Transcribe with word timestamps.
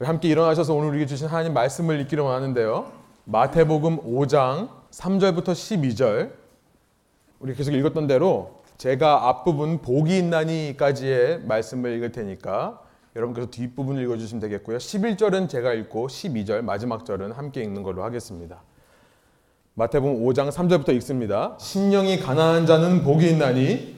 함께 0.00 0.28
일어나셔서 0.28 0.74
오늘 0.74 0.90
우리에게 0.90 1.06
주신 1.06 1.26
하나님 1.26 1.52
말씀을 1.54 1.98
읽기로 2.02 2.24
원하는데요. 2.24 2.92
마태복음 3.24 3.98
5장 3.98 4.68
3절부터 4.92 5.46
12절 5.46 6.30
우리 7.40 7.52
계속 7.54 7.72
읽었던 7.72 8.06
대로 8.06 8.62
제가 8.76 9.28
앞부분 9.28 9.78
복이 9.82 10.16
있나니까지의 10.18 11.40
말씀을 11.46 11.96
읽을 11.96 12.12
테니까 12.12 12.80
여러분께서 13.16 13.50
뒷부분을 13.50 14.00
읽어주시면 14.04 14.40
되겠고요. 14.40 14.78
11절은 14.78 15.48
제가 15.48 15.72
읽고 15.72 16.06
12절 16.06 16.62
마지막 16.62 17.04
절은 17.04 17.32
함께 17.32 17.62
읽는 17.62 17.82
걸로 17.82 18.04
하겠습니다. 18.04 18.62
마태복음 19.74 20.24
5장 20.24 20.52
3절부터 20.52 20.94
읽습니다. 20.94 21.56
신령이 21.58 22.20
가난한 22.20 22.66
자는 22.66 23.02
복이 23.02 23.28
있나니 23.30 23.96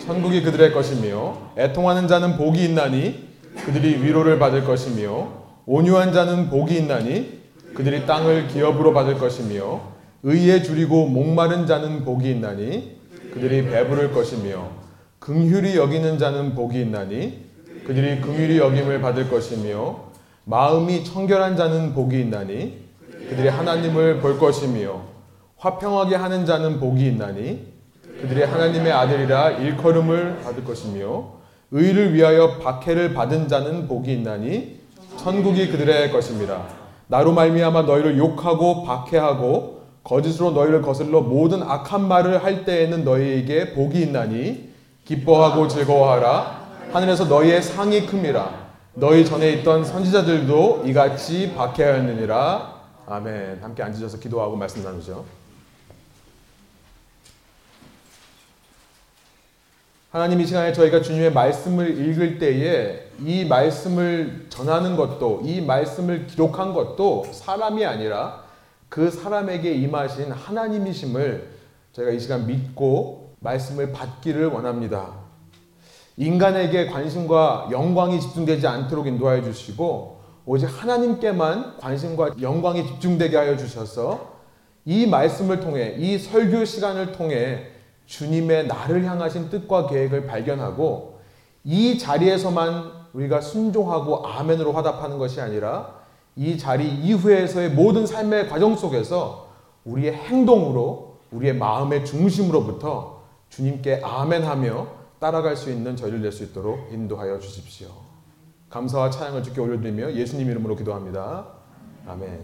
천국이 0.00 0.42
그들의 0.42 0.74
것이며 0.74 1.52
애통하는 1.56 2.08
자는 2.08 2.36
복이 2.36 2.62
있나니 2.62 3.29
그들이 3.66 4.02
위로를 4.02 4.38
받을 4.38 4.64
것이며 4.64 5.28
온유한 5.66 6.12
자는 6.12 6.50
복이 6.50 6.76
있나니 6.76 7.40
그들이 7.74 8.06
땅을 8.06 8.48
기업으로 8.48 8.92
받을 8.92 9.18
것이며 9.18 9.80
의에 10.22 10.62
줄이고 10.62 11.06
목마른 11.06 11.66
자는 11.66 12.04
복이 12.04 12.30
있나니 12.30 12.98
그들이 13.32 13.64
배부를 13.68 14.12
것이며 14.12 14.68
긍휼히 15.18 15.76
여기는 15.76 16.18
자는 16.18 16.54
복이 16.54 16.80
있나니 16.80 17.44
그들이 17.86 18.20
긍휼히 18.20 18.58
여김을 18.58 19.00
받을 19.00 19.30
것이며 19.30 20.10
마음이 20.44 21.04
청결한 21.04 21.56
자는 21.56 21.94
복이 21.94 22.18
있나니 22.20 22.78
그들이 23.28 23.48
하나님을 23.48 24.20
볼 24.20 24.38
것이며 24.38 25.02
화평하게 25.56 26.16
하는 26.16 26.46
자는 26.46 26.80
복이 26.80 27.06
있나니 27.06 27.66
그들이 28.20 28.42
하나님의 28.42 28.92
아들이라 28.92 29.50
일컬음을 29.50 30.40
받을 30.42 30.64
것이며 30.64 31.39
의를 31.72 32.14
위하여 32.14 32.58
박해를 32.58 33.14
받은 33.14 33.48
자는 33.48 33.86
복이 33.86 34.12
있나니 34.12 34.80
천국이 35.16 35.68
그들의 35.68 36.10
것입니다. 36.10 36.64
나로 37.06 37.32
말미암아 37.32 37.82
너희를 37.82 38.18
욕하고 38.18 38.84
박해하고 38.84 39.80
거짓으로 40.02 40.52
너희를 40.52 40.82
거슬러 40.82 41.20
모든 41.20 41.62
악한 41.62 42.06
말을 42.08 42.42
할 42.42 42.64
때에는 42.64 43.04
너희에게 43.04 43.74
복이 43.74 44.00
있나니 44.00 44.70
기뻐하고 45.04 45.68
즐거워하라 45.68 46.60
하늘에서 46.92 47.24
너희의 47.26 47.62
상이 47.62 48.06
큼이라 48.06 48.70
너희 48.94 49.24
전에 49.24 49.50
있던 49.54 49.84
선지자들도 49.84 50.84
이같이 50.86 51.54
박해하였느니라 51.54 52.80
아멘 53.06 53.58
함께 53.62 53.82
앉으셔서 53.82 54.18
기도하고 54.18 54.56
말씀 54.56 54.82
나누죠. 54.82 55.24
하나님 60.10 60.40
이 60.40 60.46
시간에 60.46 60.72
저희가 60.72 61.02
주님의 61.02 61.32
말씀을 61.32 61.96
읽을 61.96 62.40
때에 62.40 63.10
이 63.24 63.44
말씀을 63.44 64.46
전하는 64.48 64.96
것도 64.96 65.42
이 65.44 65.60
말씀을 65.60 66.26
기록한 66.26 66.74
것도 66.74 67.26
사람이 67.30 67.84
아니라 67.86 68.42
그 68.88 69.08
사람에게 69.08 69.72
임하신 69.72 70.32
하나님이심을 70.32 71.48
저희가 71.92 72.10
이 72.10 72.18
시간 72.18 72.44
믿고 72.48 73.36
말씀을 73.38 73.92
받기를 73.92 74.48
원합니다. 74.48 75.12
인간에게 76.16 76.86
관심과 76.86 77.68
영광이 77.70 78.20
집중되지 78.20 78.66
않도록 78.66 79.06
인도하여 79.06 79.44
주시고 79.44 80.22
오직 80.44 80.66
하나님께만 80.66 81.76
관심과 81.78 82.30
영광이 82.40 82.84
집중되게 82.84 83.36
하여 83.36 83.56
주셔서 83.56 84.40
이 84.84 85.06
말씀을 85.06 85.60
통해 85.60 85.94
이 85.98 86.18
설교 86.18 86.64
시간을 86.64 87.12
통해 87.12 87.78
주님의 88.10 88.66
나를 88.66 89.04
향하신 89.04 89.50
뜻과 89.50 89.86
계획을 89.86 90.26
발견하고 90.26 91.20
이 91.62 91.96
자리에서만 91.96 92.90
우리가 93.12 93.40
순종하고 93.40 94.26
아멘으로 94.26 94.72
화답하는 94.72 95.16
것이 95.16 95.40
아니라 95.40 95.94
이 96.34 96.58
자리 96.58 96.88
이후에서의 96.88 97.70
모든 97.70 98.06
삶의 98.06 98.48
과정 98.48 98.74
속에서 98.76 99.48
우리의 99.84 100.12
행동으로 100.12 101.18
우리의 101.30 101.54
마음의 101.54 102.04
중심으로부터 102.04 103.22
주님께 103.48 104.00
아멘하며 104.02 104.88
따라갈 105.20 105.56
수 105.56 105.70
있는 105.70 105.94
저희를 105.94 106.20
낼 106.20 106.32
수 106.32 106.42
있도록 106.42 106.92
인도하여 106.92 107.38
주십시오. 107.38 107.88
감사와 108.70 109.10
찬양을 109.10 109.44
주께 109.44 109.60
올려드리며 109.60 110.14
예수님 110.14 110.50
이름으로 110.50 110.74
기도합니다. 110.74 111.46
아멘. 112.08 112.40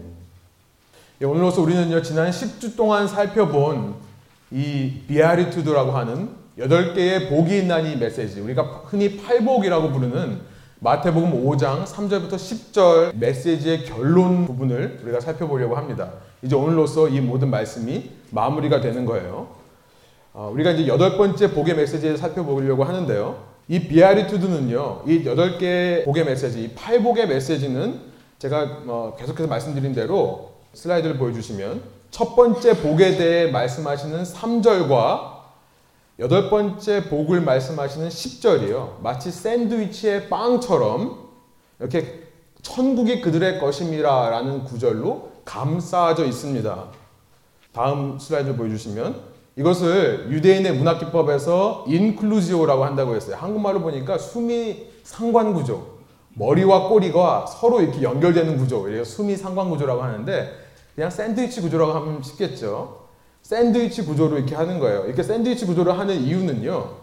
예, 1.21 1.25
오늘로서 1.25 1.61
우리는요 1.61 2.01
지난 2.03 2.29
10주 2.29 2.77
동안 2.77 3.07
살펴본 3.07 4.06
이 4.51 5.01
비아리투드라고 5.07 5.91
하는 5.91 6.29
여덟 6.57 6.93
개의 6.93 7.29
복이 7.29 7.57
있나니 7.59 7.97
메시지 7.97 8.39
우리가 8.39 8.83
흔히 8.85 9.17
팔복이라고 9.17 9.91
부르는 9.91 10.39
마태복음 10.79 11.43
5장 11.45 11.85
3절부터 11.85 12.33
10절 12.33 13.15
메시지의 13.15 13.85
결론 13.85 14.45
부분을 14.45 14.99
우리가 15.03 15.19
살펴보려고 15.19 15.75
합니다. 15.75 16.11
이제 16.41 16.55
오늘로서 16.55 17.09
이 17.09 17.19
모든 17.19 17.49
말씀이 17.49 18.11
마무리가 18.31 18.79
되는 18.79 19.05
거예요. 19.05 19.47
어, 20.33 20.51
우리가 20.53 20.71
이제 20.71 20.87
여덟 20.87 21.17
번째 21.17 21.51
복의 21.51 21.75
메시지를 21.75 22.17
살펴보려고 22.17 22.83
하는데요. 22.83 23.43
이 23.69 23.79
비아리투드는요, 23.79 25.03
이 25.07 25.25
여덟 25.25 25.57
개의 25.57 26.05
복의 26.05 26.25
메시지, 26.25 26.63
이 26.63 26.69
팔복의 26.75 27.27
메시지는 27.27 27.99
제가 28.37 28.83
어, 28.85 29.15
계속해서 29.19 29.49
말씀드린 29.49 29.93
대로 29.93 30.51
슬라이드를 30.73 31.17
보여주시면 31.17 31.96
첫 32.11 32.35
번째 32.35 32.81
복에 32.81 33.17
대해 33.17 33.51
말씀하시는 33.51 34.23
3절과 34.23 35.37
여덟 36.19 36.49
번째 36.49 37.09
복을 37.09 37.41
말씀하시는 37.41 38.09
10절이요. 38.09 39.01
마치 39.01 39.31
샌드위치의 39.31 40.29
빵처럼 40.29 41.27
이렇게 41.79 42.23
천국이 42.61 43.21
그들의 43.21 43.59
것임이라 43.59 44.29
라는 44.29 44.63
구절로 44.63 45.31
감싸져 45.45 46.25
있습니다. 46.25 46.85
다음 47.71 48.17
슬라이드 48.17 48.55
보여주시면 48.55 49.37
이것을 49.57 50.27
유대인의 50.31 50.73
문학기법에서 50.73 51.85
인클루지오라고 51.87 52.85
한다고 52.85 53.15
했어요. 53.15 53.35
한국말로 53.37 53.81
보니까 53.81 54.17
숨이 54.17 54.87
상관구조. 55.03 55.97
머리와 56.33 56.89
꼬리가 56.89 57.47
서로 57.47 57.81
이렇게 57.81 58.01
연결되는 58.01 58.57
구조. 58.57 58.87
이래서 58.87 59.03
숨이 59.03 59.35
상관구조라고 59.35 60.01
하는데 60.01 60.66
그냥 60.97 61.11
샌드위치 61.11 61.61
구조라고 61.61 61.91
하면 61.93 62.23
쉽겠죠. 62.23 63.05
샌드위치 63.43 64.03
구조로 64.03 64.35
이렇게 64.35 64.55
하는 64.55 64.79
거예요. 64.79 65.05
이렇게 65.05 65.21
샌드위치 65.21 65.67
구조를 65.67 65.95
하는 65.99 66.19
이유는요. 66.19 66.95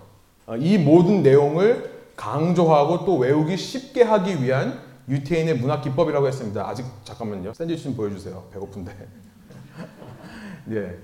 어, 0.47 0.56
이 0.56 0.78
모든 0.78 1.22
내용을 1.22 1.93
강조하고 2.16 3.05
또 3.05 3.19
외우기 3.19 3.56
쉽게 3.56 4.03
하기 4.03 4.43
위한 4.43 4.81
유태인의 5.09 5.59
문학 5.59 5.82
기법이라고 5.82 6.27
했습니다. 6.27 6.69
아직 6.69 6.84
잠깐만요. 7.05 7.55
샌드위치 7.55 7.84
좀 7.84 7.94
보여주세요. 7.94 8.43
배고픈데. 8.53 8.93
예. 10.72 10.99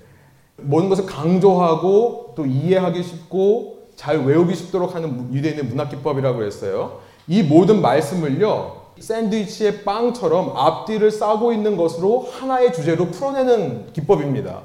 모든 0.57 0.89
것을 0.89 1.05
강조하고 1.05 2.33
또 2.35 2.45
이해하기 2.45 3.03
쉽고 3.03 3.87
잘 3.95 4.25
외우기 4.25 4.53
쉽도록 4.53 4.95
하는 4.95 5.33
유대인의 5.33 5.63
문학 5.63 5.91
기법이라고 5.91 6.43
했어요. 6.43 6.99
이 7.29 7.41
모든 7.41 7.81
말씀을요. 7.81 8.80
샌드위치의 9.01 9.83
빵처럼 9.83 10.55
앞뒤를 10.55 11.11
싸고 11.11 11.51
있는 11.53 11.75
것으로 11.75 12.27
하나의 12.31 12.71
주제로 12.73 13.07
풀어내는 13.07 13.93
기법입니다. 13.93 14.61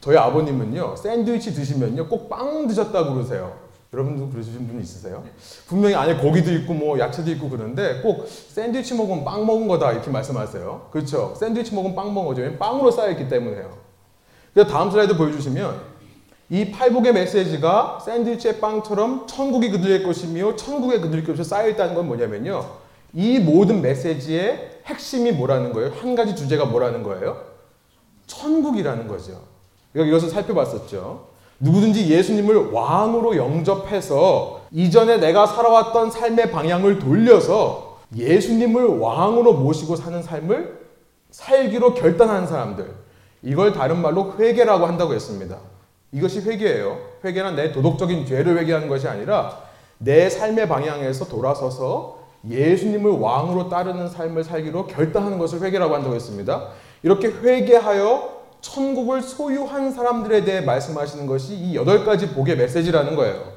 저희 0.00 0.16
아버님은요, 0.16 0.96
샌드위치 0.96 1.54
드시면요, 1.54 2.08
꼭 2.08 2.28
빵 2.28 2.66
드셨다고 2.66 3.14
그러세요. 3.14 3.70
여러분도 3.92 4.30
그러시는 4.30 4.68
분 4.68 4.80
있으세요? 4.80 5.24
분명히 5.66 5.96
안에 5.96 6.16
고기도 6.16 6.52
있고 6.52 6.72
뭐 6.74 6.98
야채도 6.98 7.28
있고 7.32 7.50
그런데 7.50 8.00
꼭 8.02 8.24
샌드위치 8.28 8.94
먹으면 8.94 9.24
빵 9.24 9.44
먹은 9.44 9.66
거다 9.66 9.90
이렇게 9.90 10.10
말씀하세요. 10.10 10.88
그렇죠? 10.92 11.34
샌드위치 11.36 11.74
먹으면 11.74 11.96
빵 11.96 12.14
먹은 12.14 12.28
거죠. 12.28 12.56
빵으로 12.56 12.92
쌓여있기 12.92 13.28
때문에요. 13.28 13.78
그래서 14.54 14.70
다음 14.70 14.92
슬라이드 14.92 15.16
보여주시면 15.16 15.80
이 16.50 16.70
팔복의 16.70 17.12
메시지가 17.14 17.98
샌드위치의 18.04 18.60
빵처럼 18.60 19.26
천국이 19.26 19.70
그들의 19.70 20.04
것이며 20.04 20.54
천국의 20.54 21.00
그들의 21.00 21.24
것이 21.24 21.42
쌓여있다는 21.42 21.94
건 21.96 22.06
뭐냐면요. 22.06 22.64
이 23.12 23.38
모든 23.38 23.80
메시지의 23.82 24.80
핵심이 24.86 25.32
뭐라는 25.32 25.72
거예요? 25.72 25.92
한 26.00 26.14
가지 26.14 26.34
주제가 26.34 26.64
뭐라는 26.66 27.02
거예요? 27.02 27.42
천국이라는 28.26 29.08
거죠. 29.08 29.42
그러니까 29.92 30.16
이것을 30.16 30.32
살펴봤었죠. 30.32 31.28
누구든지 31.58 32.08
예수님을 32.08 32.70
왕으로 32.70 33.36
영접해서 33.36 34.62
이전에 34.70 35.18
내가 35.18 35.46
살아왔던 35.46 36.10
삶의 36.10 36.50
방향을 36.50 36.98
돌려서 36.98 37.98
예수님을 38.16 38.98
왕으로 38.98 39.54
모시고 39.54 39.96
사는 39.96 40.22
삶을 40.22 40.80
살기로 41.30 41.94
결단한 41.94 42.46
사람들. 42.46 42.92
이걸 43.42 43.72
다른 43.72 44.00
말로 44.00 44.34
회개라고 44.38 44.86
한다고 44.86 45.14
했습니다. 45.14 45.58
이것이 46.12 46.40
회개예요. 46.40 46.98
회개는 47.24 47.56
내 47.56 47.72
도덕적인 47.72 48.26
죄를 48.26 48.58
회개하는 48.58 48.88
것이 48.88 49.06
아니라 49.06 49.62
내 49.98 50.28
삶의 50.28 50.68
방향에서 50.68 51.26
돌아서서 51.26 52.19
예수님을 52.48 53.10
왕으로 53.10 53.68
따르는 53.68 54.08
삶을 54.08 54.44
살기로 54.44 54.86
결단하는 54.86 55.38
것을 55.38 55.60
회개라고 55.62 55.94
한다고 55.94 56.14
했습니다. 56.14 56.68
이렇게 57.02 57.28
회개하여 57.28 58.40
천국을 58.60 59.22
소유한 59.22 59.90
사람들에 59.90 60.44
대해 60.44 60.60
말씀하시는 60.60 61.26
것이 61.26 61.54
이 61.54 61.74
여덟 61.74 62.04
가지 62.04 62.30
복의 62.30 62.56
메시지라는 62.56 63.16
거예요. 63.16 63.52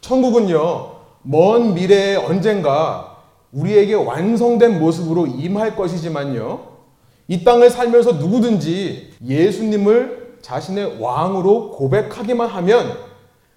천국은요, 0.00 0.96
먼 1.22 1.74
미래에 1.74 2.16
언젠가 2.16 3.18
우리에게 3.52 3.94
완성된 3.94 4.78
모습으로 4.78 5.26
임할 5.26 5.76
것이지만요. 5.76 6.70
이 7.28 7.44
땅을 7.44 7.70
살면서 7.70 8.12
누구든지 8.12 9.12
예수님을 9.24 10.38
자신의 10.40 10.96
왕으로 11.00 11.72
고백하기만 11.72 12.48
하면 12.48 12.96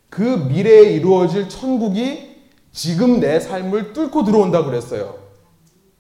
그 0.09 0.21
미래에 0.21 0.91
이루어질 0.91 1.49
천국이 1.49 2.32
지금 2.73 3.19
내 3.19 3.39
삶을 3.39 3.93
뚫고 3.93 4.25
들어온다 4.25 4.65
그랬어요. 4.65 5.15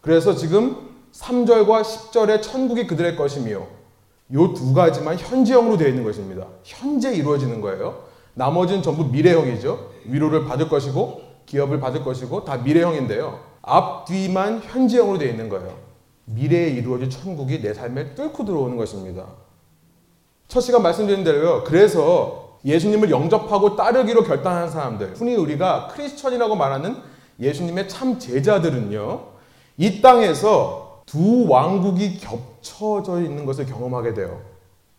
그래서 0.01 0.35
지금 0.35 0.75
3절과 1.13 1.83
10절의 1.83 2.41
천국이 2.41 2.87
그들의 2.87 3.15
것이며 3.15 3.61
요 4.33 4.53
두 4.53 4.73
가지만 4.73 5.17
현재형으로 5.17 5.77
되어 5.77 5.87
있는 5.89 6.03
것입니다. 6.03 6.47
현재 6.63 7.13
이루어지는 7.13 7.61
거예요. 7.61 8.03
나머지는 8.33 8.81
전부 8.81 9.05
미래형이죠. 9.05 9.91
위로를 10.05 10.45
받을 10.45 10.67
것이고 10.67 11.21
기업을 11.45 11.79
받을 11.79 12.03
것이고 12.03 12.43
다 12.43 12.57
미래형인데요. 12.57 13.39
앞 13.61 14.05
뒤만 14.05 14.61
현재형으로 14.63 15.19
되어 15.19 15.29
있는 15.29 15.49
거예요. 15.49 15.77
미래에 16.25 16.69
이루어질 16.69 17.09
천국이 17.09 17.61
내 17.61 17.73
삶에 17.73 18.15
뚫고 18.15 18.45
들어오는 18.45 18.75
것입니다. 18.77 19.27
첫 20.47 20.61
시간 20.61 20.81
말씀드린 20.81 21.23
대로요. 21.23 21.63
그래서 21.63 22.42
예수님을 22.65 23.09
영접하고 23.09 23.75
따르기로 23.75 24.23
결단한 24.23 24.69
사람들, 24.69 25.13
흔히 25.15 25.35
우리가 25.35 25.89
크리스천이라고 25.93 26.55
말하는 26.55 26.97
예수님의 27.39 27.89
참 27.89 28.19
제자들은요. 28.19 29.21
이 29.77 30.01
땅에서 30.01 31.01
두 31.05 31.47
왕국이 31.49 32.19
겹쳐져 32.19 33.21
있는 33.21 33.45
것을 33.45 33.65
경험하게 33.65 34.13
돼요. 34.13 34.41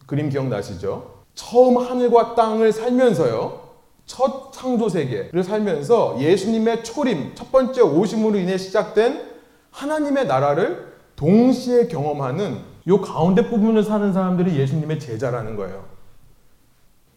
그림 0.06 0.28
기억나시죠? 0.28 1.14
처음 1.34 1.78
하늘과 1.78 2.34
땅을 2.34 2.72
살면서요. 2.72 3.64
첫 4.06 4.52
창조 4.52 4.88
세계를 4.88 5.42
살면서 5.42 6.20
예수님의 6.20 6.84
초림, 6.84 7.34
첫 7.34 7.50
번째 7.50 7.80
오심으로 7.80 8.38
인해 8.38 8.58
시작된 8.58 9.22
하나님의 9.70 10.26
나라를 10.26 10.92
동시에 11.16 11.86
경험하는 11.86 12.58
요 12.86 13.00
가운데 13.00 13.48
부분을 13.48 13.82
사는 13.82 14.12
사람들이 14.12 14.58
예수님의 14.58 15.00
제자라는 15.00 15.56
거예요. 15.56 15.93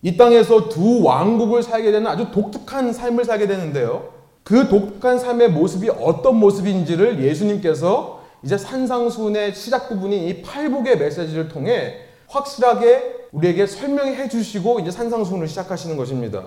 이 0.02 0.16
땅에서 0.16 0.70
두 0.70 1.04
왕국을 1.04 1.64
살게 1.64 1.92
되는 1.92 2.08
아주 2.08 2.32
독특한 2.32 2.94
삶을 2.94 3.26
살게 3.26 3.48
되는데요. 3.48 4.10
그 4.44 4.70
독특한 4.70 5.20
삶의 5.20 5.52
모습이 5.52 5.90
어떤 5.90 6.38
모습인지를 6.38 7.24
예수님께서 7.24 8.24
이제 8.44 8.58
산상순의 8.58 9.56
시작 9.56 9.90
부분인 9.90 10.24
이 10.28 10.42
팔복의 10.42 11.00
메시지를 11.00 11.50
통해 11.50 11.98
확실하게 12.28 13.28
우리에게 13.32 13.68
설명해 13.68 14.30
주시고 14.30 14.80
이제 14.80 14.92
산상순을 14.92 15.48
시작하시는 15.48 15.98
것입니다. 15.98 16.44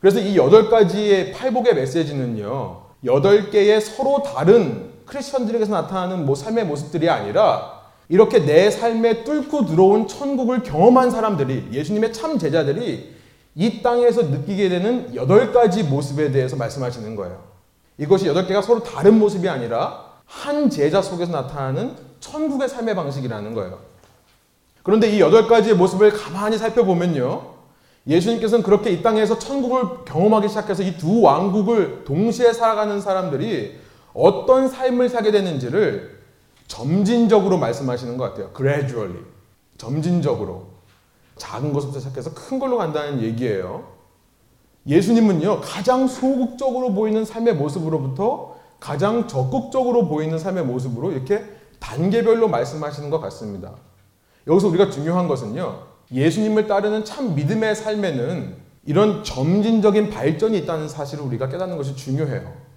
그래서 0.00 0.18
이 0.18 0.36
여덟 0.36 0.68
가지의 0.68 1.32
팔복의 1.32 1.74
메시지는요. 1.74 2.82
여덟 3.04 3.50
개의 3.50 3.80
서로 3.80 4.22
다른 4.22 4.90
크리스천들에게서 5.06 5.72
나타나는 5.72 6.26
뭐 6.26 6.34
삶의 6.34 6.66
모습들이 6.66 7.08
아니라 7.08 7.77
이렇게 8.08 8.44
내 8.44 8.70
삶에 8.70 9.24
뚫고 9.24 9.66
들어온 9.66 10.08
천국을 10.08 10.62
경험한 10.62 11.10
사람들이 11.10 11.68
예수님의 11.72 12.12
참 12.12 12.38
제자들이 12.38 13.14
이 13.54 13.82
땅에서 13.82 14.22
느끼게 14.22 14.68
되는 14.68 15.14
여덟 15.14 15.52
가지 15.52 15.82
모습에 15.82 16.30
대해서 16.30 16.56
말씀하시는 16.56 17.16
거예요. 17.16 17.42
이것이 17.98 18.26
여덟 18.26 18.46
개가 18.46 18.62
서로 18.62 18.82
다른 18.82 19.18
모습이 19.18 19.48
아니라 19.48 20.06
한 20.24 20.70
제자 20.70 21.02
속에서 21.02 21.32
나타나는 21.32 21.96
천국의 22.20 22.68
삶의 22.68 22.94
방식이라는 22.94 23.54
거예요. 23.54 23.78
그런데 24.82 25.10
이 25.10 25.20
여덟 25.20 25.46
가지의 25.46 25.74
모습을 25.76 26.10
가만히 26.12 26.56
살펴보면요. 26.56 27.58
예수님께서는 28.06 28.62
그렇게 28.62 28.90
이 28.90 29.02
땅에서 29.02 29.38
천국을 29.38 30.04
경험하기 30.06 30.48
시작해서 30.48 30.82
이 30.82 30.96
두 30.96 31.20
왕국을 31.20 32.04
동시에 32.06 32.52
살아가는 32.54 33.00
사람들이 33.00 33.76
어떤 34.14 34.68
삶을 34.68 35.10
살게 35.10 35.30
되는지를 35.30 36.17
점진적으로 36.68 37.58
말씀하시는 37.58 38.16
것 38.16 38.24
같아요. 38.24 38.52
gradually. 38.56 39.24
점진적으로. 39.78 40.68
작은 41.36 41.72
것부터 41.72 41.98
시작해서 41.98 42.34
큰 42.34 42.58
걸로 42.58 42.78
간다는 42.78 43.20
얘기예요. 43.22 43.96
예수님은요, 44.86 45.60
가장 45.60 46.06
소극적으로 46.06 46.92
보이는 46.92 47.24
삶의 47.24 47.54
모습으로부터 47.56 48.56
가장 48.80 49.26
적극적으로 49.26 50.08
보이는 50.08 50.38
삶의 50.38 50.64
모습으로 50.64 51.12
이렇게 51.12 51.44
단계별로 51.80 52.48
말씀하시는 52.48 53.10
것 53.10 53.20
같습니다. 53.20 53.74
여기서 54.46 54.68
우리가 54.68 54.90
중요한 54.90 55.28
것은요, 55.28 55.82
예수님을 56.12 56.66
따르는 56.66 57.04
참 57.04 57.34
믿음의 57.34 57.74
삶에는 57.74 58.56
이런 58.86 59.22
점진적인 59.22 60.10
발전이 60.10 60.58
있다는 60.58 60.88
사실을 60.88 61.24
우리가 61.24 61.48
깨닫는 61.48 61.76
것이 61.76 61.94
중요해요. 61.94 62.67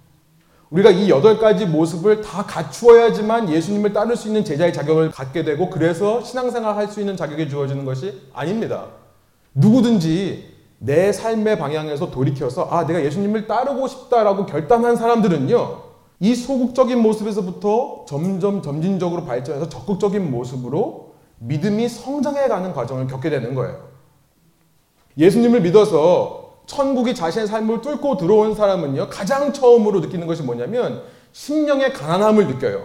우리가 0.72 0.90
이 0.90 1.10
여덟 1.10 1.38
가지 1.38 1.66
모습을 1.66 2.22
다 2.22 2.44
갖추어야지만 2.46 3.50
예수님을 3.50 3.92
따를 3.92 4.16
수 4.16 4.28
있는 4.28 4.42
제자의 4.42 4.72
자격을 4.72 5.10
갖게 5.10 5.44
되고 5.44 5.68
그래서 5.68 6.22
신앙생활 6.24 6.74
할 6.76 6.88
수 6.88 7.00
있는 7.00 7.16
자격이 7.16 7.48
주어지는 7.50 7.84
것이 7.84 8.22
아닙니다. 8.32 8.86
누구든지 9.54 10.50
내 10.78 11.12
삶의 11.12 11.58
방향에서 11.58 12.10
돌이켜서 12.10 12.64
아, 12.70 12.86
내가 12.86 13.04
예수님을 13.04 13.46
따르고 13.46 13.86
싶다라고 13.86 14.46
결단한 14.46 14.96
사람들은요. 14.96 15.92
이 16.20 16.34
소극적인 16.34 16.98
모습에서부터 17.00 18.06
점점 18.08 18.62
점진적으로 18.62 19.24
발전해서 19.24 19.68
적극적인 19.68 20.30
모습으로 20.30 21.12
믿음이 21.38 21.88
성장해가는 21.88 22.72
과정을 22.72 23.08
겪게 23.08 23.28
되는 23.28 23.54
거예요. 23.54 23.88
예수님을 25.18 25.60
믿어서 25.60 26.41
천국이 26.66 27.14
자신의 27.14 27.46
삶을 27.48 27.80
뚫고 27.80 28.16
들어온 28.16 28.54
사람은요, 28.54 29.08
가장 29.08 29.52
처음으로 29.52 30.00
느끼는 30.00 30.26
것이 30.26 30.42
뭐냐면, 30.42 31.02
심령의 31.32 31.92
가난함을 31.92 32.46
느껴요. 32.46 32.84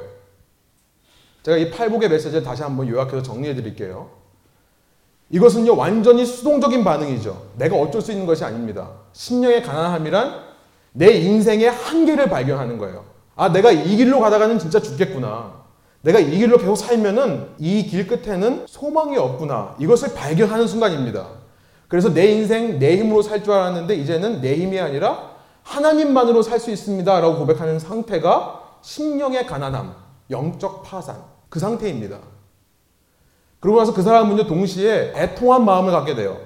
제가 1.44 1.58
이 1.58 1.72
팔복의 1.72 2.10
메시지를 2.10 2.44
다시 2.44 2.64
한번 2.64 2.88
요약해서 2.90 3.22
정리해 3.24 3.56
드릴게요. 3.56 4.10
이것은요, 5.30 5.76
완전히 5.76 6.26
수동적인 6.26 6.84
반응이죠. 6.84 7.48
내가 7.58 7.76
어쩔 7.76 8.02
수 8.02 8.12
있는 8.12 8.26
것이 8.26 8.44
아닙니다. 8.44 8.92
심령의 9.14 9.64
가난함이란 9.64 10.48
내 10.94 11.12
인생의 11.12 11.70
한계를 11.70 12.30
발견하는 12.30 12.78
거예요. 12.78 13.06
아, 13.36 13.50
내가 13.52 13.72
이 13.72 13.96
길로 13.96 14.20
가다가는 14.20 14.58
진짜 14.58 14.80
죽겠구나. 14.82 15.54
내가 16.02 16.20
이 16.20 16.38
길로 16.38 16.58
계속 16.58 16.76
살면은 16.76 17.50
이 17.60 17.88
길 17.88 18.08
끝에는 18.08 18.66
소망이 18.68 19.18
없구나. 19.18 19.76
이것을 19.80 20.14
발견하는 20.14 20.66
순간입니다. 20.68 21.28
그래서 21.88 22.14
내 22.14 22.28
인생 22.32 22.80
내 22.80 22.98
힘으로 22.98 23.22
살 23.22 23.44
줄 23.44 23.54
알았는데 23.54 23.96
이제는 23.96 24.42
내 24.42 24.56
힘이 24.56 24.80
아니라 24.80 25.32
하나님만으로 25.64 26.42
살 26.42 26.60
수 26.60 26.72
있습니다. 26.72 27.20
라고 27.20 27.38
고백하는 27.38 27.80
상태가 27.80 28.64
심령의 28.82 29.48
가난함, 29.48 29.94
영적 30.30 30.84
파산, 30.84 31.18
그 31.50 31.60
상태입니다. 31.60 32.20
그러고 33.60 33.80
나서 33.80 33.94
그 33.94 34.02
사람은요, 34.02 34.48
동시에 34.48 35.14
애통한 35.16 35.66
마음을 35.66 35.92
갖게 35.92 36.16
돼요. 36.16 36.38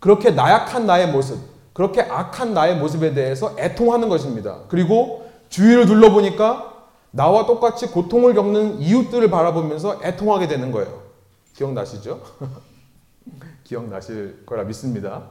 그렇게 0.00 0.30
나약한 0.30 0.86
나의 0.86 1.08
모습, 1.10 1.38
그렇게 1.72 2.02
악한 2.02 2.54
나의 2.54 2.76
모습에 2.76 3.14
대해서 3.14 3.54
애통하는 3.58 4.08
것입니다. 4.08 4.60
그리고 4.68 5.26
주위를 5.48 5.86
둘러보니까 5.86 6.74
나와 7.12 7.46
똑같이 7.46 7.86
고통을 7.88 8.34
겪는 8.34 8.80
이웃들을 8.80 9.30
바라보면서 9.30 10.00
애통하게 10.02 10.48
되는 10.48 10.70
거예요. 10.72 11.02
기억나시죠? 11.54 12.20
기억나실 13.66 14.44
거라 14.46 14.64
믿습니다. 14.64 15.24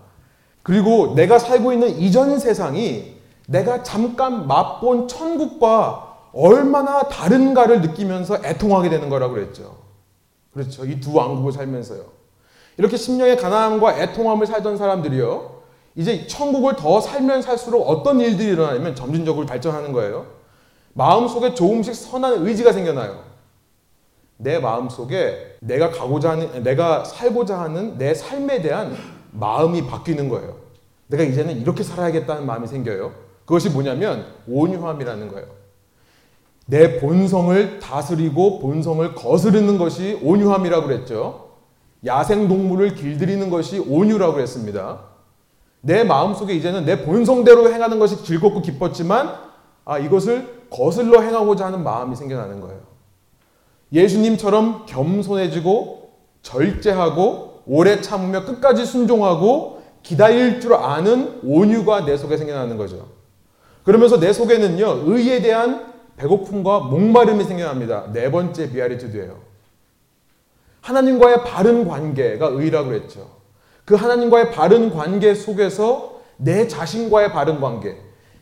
그리고 0.62 1.16
내가 1.16 1.40
살고 1.40 1.72
있는 1.74 1.90
이전 1.90 2.38
세상이 2.38 3.16
내가 3.48 3.84
잠깐 3.84 4.48
맛본 4.48 5.08
천국과 5.08 6.16
얼마나 6.34 7.04
다른가를 7.04 7.82
느끼면서 7.82 8.40
애통하게 8.44 8.90
되는 8.90 9.10
거라고 9.10 9.36
그랬죠. 9.36 9.78
그렇죠. 10.54 10.86
이 10.86 11.00
두 11.00 11.14
왕국을 11.14 11.52
살면서요. 11.52 12.04
이렇게 12.78 12.98
심령의 12.98 13.38
가난함과 13.38 14.00
애통함을 14.02 14.46
살던 14.48 14.78
사람들이요. 14.78 15.56
이제 15.96 16.28
천국을 16.28 16.76
더 16.76 17.00
살면 17.00 17.42
살수록 17.42 17.88
어떤 17.90 18.20
일들이 18.20 18.50
일어나냐면 18.50 18.96
점진적으로 18.96 19.46
발전하는 19.46 19.94
거예요. 19.94 20.26
마음속에 20.94 21.54
조금씩 21.54 21.96
선한 21.96 22.46
의지가 22.46 22.74
생겨나요. 22.74 23.24
내 24.38 24.60
마음속에 24.60 25.55
내가 25.66 25.90
가고자 25.90 26.32
하는 26.32 26.64
내가 26.64 27.04
살고자 27.04 27.60
하는 27.60 27.98
내 27.98 28.14
삶에 28.14 28.62
대한 28.62 28.96
마음이 29.32 29.88
바뀌는 29.88 30.30
거예요. 30.30 30.58
내가 31.08 31.24
이제는 31.24 31.58
이렇게 31.60 31.84
살아야겠다는 31.84 32.46
마음이 32.46 32.68
생겨요. 32.68 33.14
그것이 33.46 33.70
뭐냐면 33.70 34.26
온유함이라는 34.48 35.28
거예요. 35.30 35.48
내 36.68 37.00
본성을 37.00 37.80
다스리고 37.80 38.60
본성을 38.60 39.14
거스르는 39.14 39.78
것이 39.78 40.20
온유함이라고 40.24 40.88
그랬죠. 40.88 41.50
야생 42.06 42.48
동물을 42.48 42.96
길들이는 42.96 43.50
것이 43.50 43.80
온유라고 43.80 44.34
그랬습니다. 44.34 45.02
내 45.82 46.04
마음속에 46.04 46.54
이제는 46.54 46.86
내 46.86 47.04
본성대로 47.04 47.72
행하는 47.72 48.00
것이 48.00 48.24
즐겁고 48.24 48.62
기뻤지만 48.62 49.36
아 49.84 50.00
이것을 50.00 50.66
거슬러 50.72 51.22
행하고자 51.22 51.68
하는 51.68 51.84
마음이 51.84 52.16
생겨나는 52.16 52.62
거예요. 52.62 52.95
예수님처럼 53.92 54.86
겸손해지고 54.86 56.12
절제하고 56.42 57.64
오래 57.66 58.02
참으며 58.02 58.46
끝까지 58.46 58.86
순종하고 58.86 59.82
기다릴 60.04 60.62
줄 60.62 60.76
아는 60.76 61.40
온유가 61.44 62.06
내 62.06 62.16
속에 62.18 62.38
생겨나는 62.38 62.78
거죠. 62.78 63.08
그러면서 63.84 64.20
내 64.20 64.34
속에는요, 64.34 65.04
의에 65.06 65.42
대한 65.42 65.94
배고픔과 66.18 66.80
목마름이 66.82 67.44
생겨납니다. 67.44 68.12
네 68.14 68.32
번째 68.32 68.72
비아리투드예요. 68.72 69.40
하나님과의 70.82 71.44
바른 71.44 71.88
관계가 71.88 72.48
의라고 72.48 72.90
그랬죠. 72.90 73.30
그 73.86 73.96
하나님과의 73.96 74.52
바른 74.52 74.92
관계 74.92 75.34
속에서 75.34 76.22
내 76.38 76.68
자신과의 76.68 77.32
바른 77.32 77.60
관계, 77.60 77.98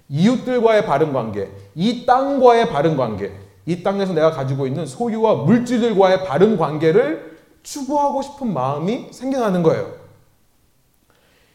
이웃들과의 0.10 0.86
바른 0.86 1.14
관계, 1.14 1.50
이 1.76 2.06
땅과의 2.06 2.70
바른 2.70 2.98
관계, 2.98 3.32
이 3.66 3.82
땅에서 3.84 4.14
내가 4.14 4.32
가지고 4.32 4.68
있는 4.68 4.86
소유와 4.86 5.36
물질들과의 5.46 6.26
바른 6.26 6.58
관계를 6.58 7.38
추구하고 7.64 8.22
싶은 8.22 8.54
마음이 8.54 9.08
생겨나는 9.12 9.64
거예요. 9.64 9.94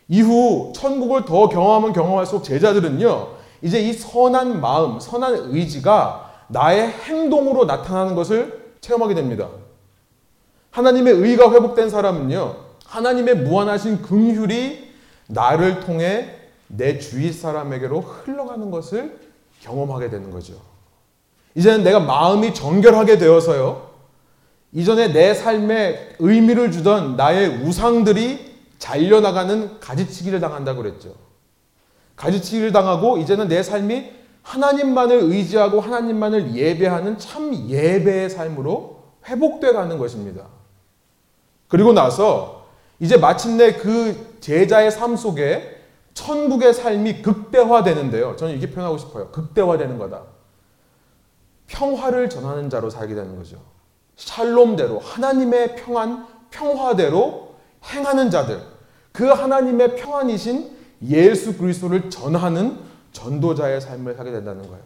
이후 0.09 0.73
천국을 0.75 1.25
더 1.27 1.49
경험하면 1.49 1.93
경험할수록 1.93 2.45
제자들은요, 2.45 3.29
이제 3.61 3.81
이 3.81 3.93
선한 3.93 4.61
마음, 4.61 5.01
선한 5.01 5.53
의지가 5.53 6.33
나의 6.49 6.89
행동으로 6.89 7.67
나타나는 7.67 8.15
것을 8.15 8.73
체험하게 8.81 9.15
됩니다. 9.15 9.49
하나님의 10.71 11.13
의가 11.13 11.51
회복된 11.53 11.91
사람은요, 11.91 12.57
하나님의 12.87 13.37
무한하신 13.43 14.01
긍휼이 14.01 14.89
나를 15.29 15.81
통해 15.81 16.37
내 16.69 16.99
주위 16.99 17.33
사람에게로 17.33 18.01
흘러가는 18.01 18.71
것을 18.71 19.19
경험하게 19.61 20.09
되는 20.09 20.31
거죠. 20.31 20.68
이제는 21.55 21.83
내가 21.83 22.01
마음이 22.01 22.55
정결하게 22.55 23.19
되어서요. 23.19 23.89
이전에 24.73 25.13
내 25.13 25.35
삶에 25.35 26.17
의미를 26.19 26.71
주던 26.71 27.17
나의 27.17 27.49
우상들이 27.63 28.57
잘려나가는 28.79 29.81
가지치기를 29.81 30.41
당한다고 30.41 30.83
그랬죠. 30.83 31.15
가지치기를 32.17 32.73
당하고 32.73 33.19
이제는 33.19 33.49
내 33.49 33.63
삶이 33.63 34.11
하나님만을 34.43 35.19
의지하고 35.23 35.81
하나님만을 35.81 36.55
예배하는 36.55 37.19
참 37.19 37.55
예배의 37.69 38.31
삶으로 38.31 39.03
회복돼 39.27 39.73
가는 39.73 39.99
것입니다. 39.99 40.45
그리고 41.69 41.93
나서 41.93 42.67
이제 42.99 43.17
마침내 43.17 43.75
그 43.75 44.39
제자의 44.41 44.91
삶 44.91 45.17
속에 45.17 45.77
천국의 46.15 46.75
삶이 46.75 47.23
극대화되는데요. 47.23 48.37
저는 48.37 48.55
이렇게 48.55 48.73
표현하고 48.73 48.99
싶어요. 48.99 49.29
극대화되는 49.29 49.99
거다. 49.99 50.23
평화를 51.69 52.29
전하는 52.29 52.69
자로 52.69 52.91
살게 52.91 53.15
되는 53.15 53.37
거죠. 53.37 53.63
샬롬대로 54.17 54.99
하나님의 54.99 55.77
평안, 55.77 56.27
평화대로 56.51 57.55
행하는 57.85 58.31
자들. 58.31 58.61
그 59.13 59.27
하나님의 59.27 59.97
평안이신 59.97 60.77
예수 61.09 61.57
그리스도를 61.57 62.11
전하는 62.11 62.79
전도자의 63.13 63.81
삶을 63.81 64.15
살게 64.15 64.33
된다는 64.33 64.67
거예요. 64.69 64.83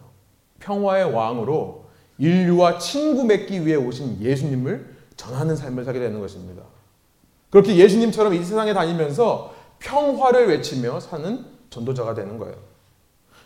평화의 0.59 1.11
왕으로 1.11 1.85
인류와 2.19 2.77
친구 2.77 3.25
맺기 3.25 3.65
위해 3.65 3.75
오신 3.75 4.21
예수님을 4.21 4.93
전하는 5.17 5.55
삶을 5.55 5.83
살게 5.83 5.99
되는 5.99 6.19
것입니다. 6.19 6.63
그렇게 7.49 7.75
예수님처럼 7.75 8.33
이 8.33 8.43
세상에 8.43 8.73
다니면서 8.73 9.53
평화를 9.79 10.47
외치며 10.47 10.99
사는 10.99 11.45
전도자가 11.69 12.13
되는 12.13 12.37
거예요. 12.37 12.55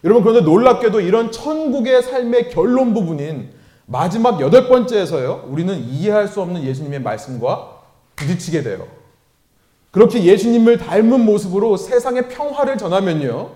여러분 0.08 0.24
그런데 0.24 0.40
놀랍게도 0.40 1.02
이런 1.02 1.34
천국의 1.34 2.02
삶의 2.02 2.50
결론 2.50 2.94
부분인 2.94 3.50
마지막 3.86 4.40
여덟 4.40 4.70
번째에서요. 4.70 5.50
우리는 5.50 5.78
이해할 5.78 6.30
수 6.30 6.42
없는 6.42 6.64
예수님의 6.64 7.02
말씀과 7.02 7.82
부딪히게 8.16 8.64
돼요. 8.64 8.88
그렇게 9.92 10.24
예수님을 10.24 10.78
닮은 10.78 11.26
모습으로 11.26 11.76
세상의 11.76 12.30
평화를 12.30 12.78
전하면요. 12.78 13.50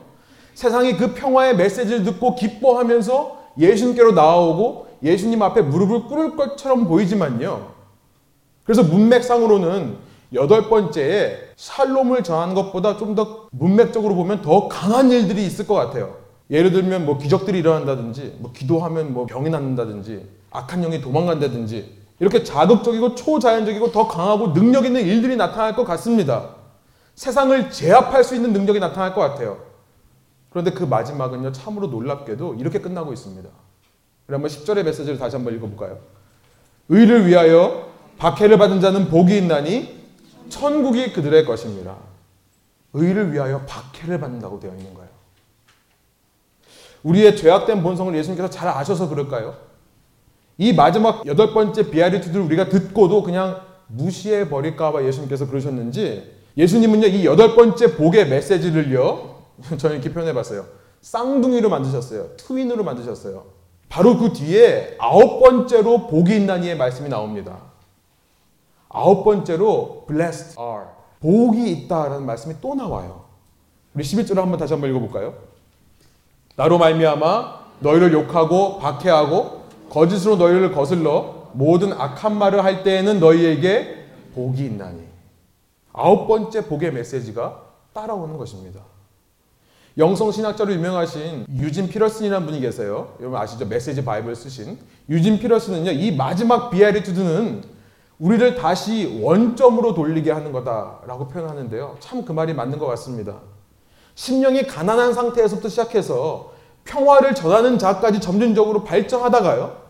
세상이 0.54 0.98
그 0.98 1.14
평화의 1.14 1.56
메시지를 1.56 2.04
듣고 2.04 2.36
기뻐하면서 2.36 3.38
예수님께로 3.58 4.12
나아오고 4.12 4.88
예수님 5.04 5.42
앞에 5.42 5.62
무릎을 5.62 6.04
꿇을 6.04 6.36
것처럼 6.36 6.86
보이지만요. 6.86 7.72
그래서 8.66 8.84
문맥상으로는 8.84 9.96
여덟 10.34 10.68
번째에 10.70 11.38
샬롬을 11.56 12.24
전하는 12.24 12.56
것보다 12.56 12.98
좀 12.98 13.16
더 13.16 13.48
문맥적으로 13.52 14.16
보면 14.16 14.42
더 14.42 14.68
강한 14.68 15.12
일들이 15.12 15.46
있을 15.46 15.66
것 15.66 15.76
같아요. 15.76 16.21
예를 16.52 16.72
들면 16.72 17.06
뭐 17.06 17.18
기적들이 17.18 17.60
일어난다든지, 17.60 18.36
뭐 18.40 18.52
기도하면 18.52 19.14
뭐 19.14 19.26
병이 19.26 19.50
낫는다든지, 19.50 20.28
악한 20.52 20.82
영이 20.82 21.00
도망간다든지, 21.00 22.02
이렇게 22.20 22.44
자극적이고 22.44 23.16
초자연적이고 23.16 23.92
더 23.92 24.08
강하고 24.08 24.54
능력 24.54 24.86
있는 24.86 25.02
일들이 25.02 25.38
나타날 25.38 25.76
것 25.76 25.86
같습니다. 25.86 26.56
세상을 27.16 27.72
제압할 27.72 28.24
수 28.24 28.36
있는 28.36 28.54
능력이 28.54 28.80
나타날 28.80 29.14
것 29.14 29.22
같아요. 29.22 29.60
그런데 30.50 30.72
그 30.72 30.84
마지막은요, 30.84 31.54
참으로 31.54 31.88
놀랍게도 31.88 32.56
이렇게 32.56 32.80
끝나고 32.80 33.14
있습니다. 33.14 33.50
우리 34.28 34.34
한번 34.34 34.52
10절의 34.52 34.84
메시지를 34.84 35.18
다시 35.18 35.38
한번 35.38 35.56
읽어볼까요? 35.56 36.00
의를 36.90 37.26
위하여 37.26 37.90
박해를 38.18 38.58
받은 38.58 38.82
자는 38.82 39.10
복이 39.10 39.38
있나니 39.38 40.02
천국이 40.50 41.14
그들의 41.14 41.46
것입니다. 41.46 41.96
의를 42.94 43.32
위하여 43.32 43.62
박해를 43.66 44.20
받는다고 44.20 44.60
되어 44.60 44.72
있는 44.76 44.94
거예요. 44.94 45.01
우리의 47.04 47.36
죄악된 47.36 47.82
본성을 47.84 48.16
예수님께서 48.16 48.50
잘 48.50 48.70
아셔서 48.70 49.10
그럴까요? 49.10 49.56
이 50.58 50.74
마지막 50.74 51.26
여덟 51.26 51.54
번째 51.54 51.90
비아리투드를 51.90 52.42
우리가 52.46 52.70
듣고도 52.70 53.24
그냥 53.24 53.62
무시해 53.88 54.48
버릴까봐 54.50 55.04
예수님께서 55.04 55.48
그러셨는지 55.48 56.32
예수님은요 56.58 57.08
이 57.08 57.26
여덟 57.26 57.56
번째 57.56 57.96
복의 57.96 58.28
메시지를요 58.30 59.32
저는 59.78 59.98
이렇게 59.98 60.14
표현해 60.14 60.34
봤어요. 60.34 60.66
쌍둥이로 61.02 61.70
만드셨어요. 61.70 62.36
트윈으로 62.38 62.84
만드셨어요. 62.84 63.46
바로 63.90 64.18
그 64.18 64.32
뒤에 64.34 64.96
아홉 65.00 65.42
번째로 65.42 66.08
복이 66.08 66.36
있나니의 66.36 66.78
말씀이 66.78 67.10
나옵니다. 67.10 67.72
아홉 68.88 69.24
번째로 69.24 70.06
blessed 70.08 70.56
are 70.60 70.86
복이 71.20 71.72
있다라는 71.72 72.26
말씀이 72.26 72.56
또 72.62 72.76
나와요. 72.76 73.26
우리 73.94 74.04
11절을 74.04 74.36
한번 74.36 74.58
다시 74.60 74.74
한번 74.74 74.90
읽어볼까요? 74.90 75.51
나로 76.62 76.78
말미암아 76.78 77.60
너희를 77.80 78.14
욕하고 78.14 78.78
박해하고 78.78 79.64
거짓으로 79.90 80.36
너희를 80.36 80.72
거슬러 80.72 81.48
모든 81.54 81.92
악한 81.92 82.38
말을 82.38 82.64
할 82.64 82.84
때에는 82.84 83.20
너희에게 83.20 84.06
복이 84.36 84.64
있나니 84.66 85.02
아홉 85.92 86.28
번째 86.28 86.68
복의 86.68 86.94
메시지가 86.94 87.64
따라오는 87.94 88.38
것입니다. 88.38 88.80
영성 89.98 90.32
신학자로 90.32 90.72
유명하신 90.72 91.48
유진 91.50 91.90
피터슨이라는 91.90 92.46
분이 92.46 92.62
계세요. 92.62 93.16
여러분 93.20 93.40
아시죠? 93.40 93.66
메시지 93.66 94.06
바이블 94.06 94.36
쓰신 94.36 94.78
유진 95.10 95.40
피터슨은요. 95.40 95.90
이 95.90 96.16
마지막 96.16 96.70
Beatitude는 96.70 97.64
우리를 98.20 98.54
다시 98.54 99.20
원점으로 99.20 99.96
돌리게 99.96 100.30
하는 100.32 100.52
거다라고 100.52 101.28
표현하는데요. 101.28 101.98
참 102.00 102.24
그 102.24 102.32
말이 102.32 102.54
맞는 102.54 102.78
것 102.78 102.86
같습니다. 102.86 103.38
심령이 104.14 104.64
가난한 104.64 105.14
상태에서부터 105.16 105.68
시작해서 105.70 106.51
평화를 106.86 107.36
전하는 107.36 107.78
자까지 107.78 108.20
점진적으로 108.20 108.84
발전하다가요. 108.84 109.82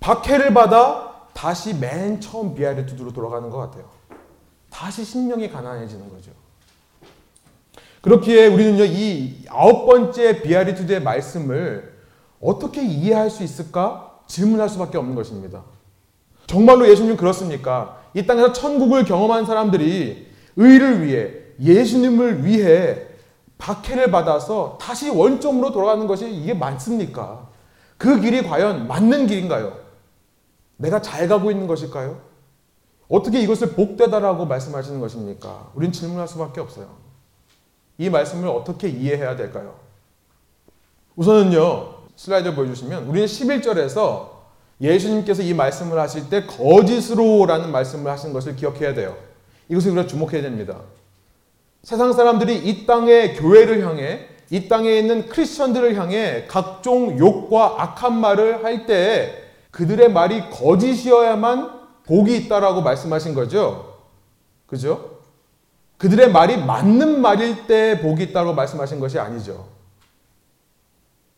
박해를 0.00 0.52
받아 0.52 1.14
다시 1.32 1.74
맨 1.74 2.20
처음 2.20 2.54
Beatitude로 2.54 3.12
돌아가는 3.12 3.48
것 3.50 3.58
같아요. 3.58 3.88
다시 4.70 5.04
심령이 5.04 5.50
가난해지는 5.50 6.10
거죠. 6.10 6.32
그렇기에 8.02 8.48
우리는요, 8.48 8.84
이 8.84 9.44
아홉 9.48 9.86
번째 9.86 10.42
비아리투드의 10.42 11.02
말씀을 11.02 11.94
어떻게 12.40 12.84
이해할 12.84 13.30
수 13.30 13.42
있을까 13.42 14.20
질문할 14.26 14.68
수밖에 14.68 14.98
없는 14.98 15.14
것입니다. 15.14 15.64
정말로 16.46 16.88
예수님 16.88 17.16
그렇습니까? 17.16 18.02
이 18.12 18.26
땅에서 18.26 18.52
천국을 18.52 19.04
경험한 19.04 19.46
사람들이 19.46 20.26
의를 20.56 21.02
위해 21.02 21.32
예수님을 21.60 22.44
위해 22.44 23.06
박해를 23.64 24.10
받아서 24.10 24.76
다시 24.78 25.08
원점으로 25.08 25.72
돌아가는 25.72 26.06
것이 26.06 26.30
이게 26.30 26.52
맞습니까? 26.52 27.48
그 27.96 28.20
길이 28.20 28.42
과연 28.42 28.86
맞는 28.86 29.26
길인가요? 29.26 29.78
내가 30.76 31.00
잘 31.00 31.26
가고 31.28 31.50
있는 31.50 31.66
것일까요? 31.66 32.20
어떻게 33.08 33.40
이것을 33.40 33.72
복되다라고 33.72 34.44
말씀하시는 34.44 35.00
것입니까? 35.00 35.70
우린 35.74 35.92
질문할 35.92 36.28
수밖에 36.28 36.60
없어요. 36.60 36.88
이 37.96 38.10
말씀을 38.10 38.48
어떻게 38.48 38.88
이해해야 38.88 39.34
될까요? 39.34 39.76
우선은요, 41.16 41.94
슬라이드 42.16 42.54
보여주시면 42.54 43.06
우리는 43.06 43.26
11절에서 43.26 44.28
예수님께서 44.78 45.42
이 45.42 45.54
말씀을 45.54 45.98
하실 45.98 46.28
때 46.28 46.44
거짓으로라는 46.44 47.72
말씀을 47.72 48.10
하신 48.10 48.34
것을 48.34 48.56
기억해야 48.56 48.92
돼요. 48.92 49.16
이것을 49.70 49.92
우리가 49.92 50.06
주목해야 50.06 50.42
됩니다. 50.42 50.80
세상 51.84 52.12
사람들이 52.12 52.56
이 52.56 52.86
땅의 52.86 53.36
교회를 53.36 53.86
향해 53.86 54.26
이 54.50 54.68
땅에 54.68 54.98
있는 54.98 55.28
크리스천들을 55.28 55.94
향해 55.96 56.46
각종 56.48 57.18
욕과 57.18 57.76
악한 57.82 58.18
말을 58.20 58.64
할 58.64 58.86
때 58.86 59.42
그들의 59.70 60.12
말이 60.12 60.48
거짓이어야만 60.50 61.84
복이 62.06 62.36
있다라고 62.36 62.82
말씀하신 62.82 63.34
거죠. 63.34 63.98
그죠? 64.66 65.18
그들의 65.98 66.30
말이 66.30 66.56
맞는 66.56 67.20
말일 67.20 67.66
때 67.66 68.00
복이 68.00 68.22
있다고 68.24 68.54
말씀하신 68.54 69.00
것이 69.00 69.18
아니죠. 69.18 69.66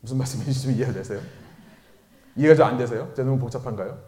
무슨 0.00 0.18
말씀인지 0.18 0.62
좀 0.62 0.72
이해되세요? 0.72 1.20
이해가 2.36 2.54
좀 2.54 2.66
안 2.66 2.76
되세요? 2.78 3.10
제가 3.16 3.26
너무 3.26 3.38
복잡한가요? 3.40 3.98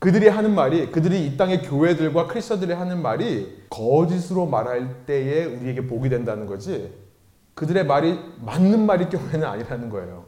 그들이 0.00 0.28
하는 0.28 0.54
말이 0.54 0.90
그들이 0.90 1.26
이 1.26 1.36
땅의 1.36 1.62
교회들과 1.62 2.26
크리스천들이 2.26 2.72
하는 2.72 3.02
말이 3.02 3.64
거짓으로 3.68 4.46
말할 4.46 5.04
때에 5.04 5.44
우리에게 5.44 5.86
복이 5.86 6.08
된다는 6.08 6.46
거지 6.46 6.92
그들의 7.54 7.84
말이 7.84 8.18
맞는 8.44 8.86
말일 8.86 9.10
경우에는 9.10 9.44
아니라는 9.44 9.90
거예요. 9.90 10.24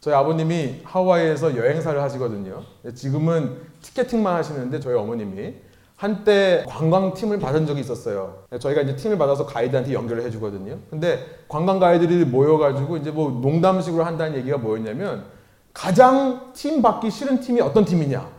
저희 0.00 0.14
아버님이 0.14 0.80
하와이에서 0.82 1.56
여행사를 1.56 2.00
하시거든요. 2.02 2.62
지금은 2.92 3.58
티켓팅만 3.82 4.34
하시는데 4.34 4.80
저희 4.80 4.96
어머님이 4.96 5.54
한때 5.94 6.64
관광팀을 6.66 7.38
받은 7.38 7.66
적이 7.66 7.80
있었어요. 7.80 8.46
저희가 8.58 8.82
이제 8.82 8.96
팀을 8.96 9.16
받아서 9.16 9.46
가이드한테 9.46 9.92
연결을 9.92 10.24
해주거든요. 10.24 10.76
근데 10.90 11.24
관광 11.46 11.78
가이드들이 11.78 12.24
모여가지고 12.24 12.96
이제 12.96 13.12
뭐 13.12 13.30
농담식으로 13.30 14.02
한다는 14.02 14.38
얘기가 14.38 14.58
뭐였냐면 14.58 15.24
가장 15.72 16.52
팀 16.52 16.82
받기 16.82 17.10
싫은 17.10 17.40
팀이 17.40 17.60
어떤 17.60 17.84
팀이냐? 17.84 18.37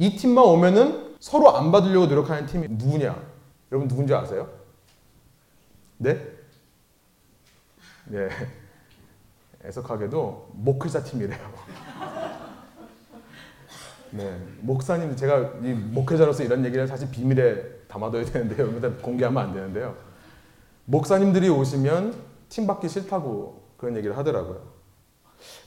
이 0.00 0.16
팀만 0.16 0.42
오면은 0.42 1.14
서로 1.20 1.54
안 1.54 1.70
받으려고 1.70 2.06
노력하는 2.06 2.46
팀이 2.46 2.68
누구냐? 2.70 3.22
여러분 3.70 3.86
누군지 3.86 4.14
아세요? 4.14 4.48
네? 5.98 6.18
네. 8.06 8.30
애석하게도 9.62 10.52
목회자 10.54 11.04
팀이래요. 11.04 11.38
네, 14.12 14.40
목사님 14.60 15.14
제가 15.16 15.52
이 15.62 15.74
목회자로서 15.74 16.44
이런 16.44 16.64
얘기를 16.64 16.88
사실 16.88 17.10
비밀에 17.10 17.62
담아둬야 17.86 18.24
되는데요. 18.24 18.68
여기다 18.68 19.02
공개하면 19.02 19.48
안 19.48 19.52
되는데요. 19.52 19.94
목사님들이 20.86 21.50
오시면 21.50 22.14
팀 22.48 22.66
받기 22.66 22.88
싫다고 22.88 23.62
그런 23.76 23.98
얘기를 23.98 24.16
하더라고요. 24.16 24.62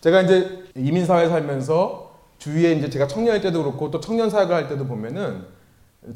제가 0.01 0.21
이제 0.21 0.63
이민 0.75 1.05
사회 1.05 1.29
살면서 1.29 2.02
주위에 2.43 2.73
이제 2.73 2.89
제가 2.89 3.07
청년일 3.07 3.41
때도 3.41 3.63
그렇고 3.63 3.89
또 3.89 4.01
청년 4.01 4.29
사역을 4.29 4.53
할 4.53 4.67
때도 4.67 4.85
보면은 4.85 5.45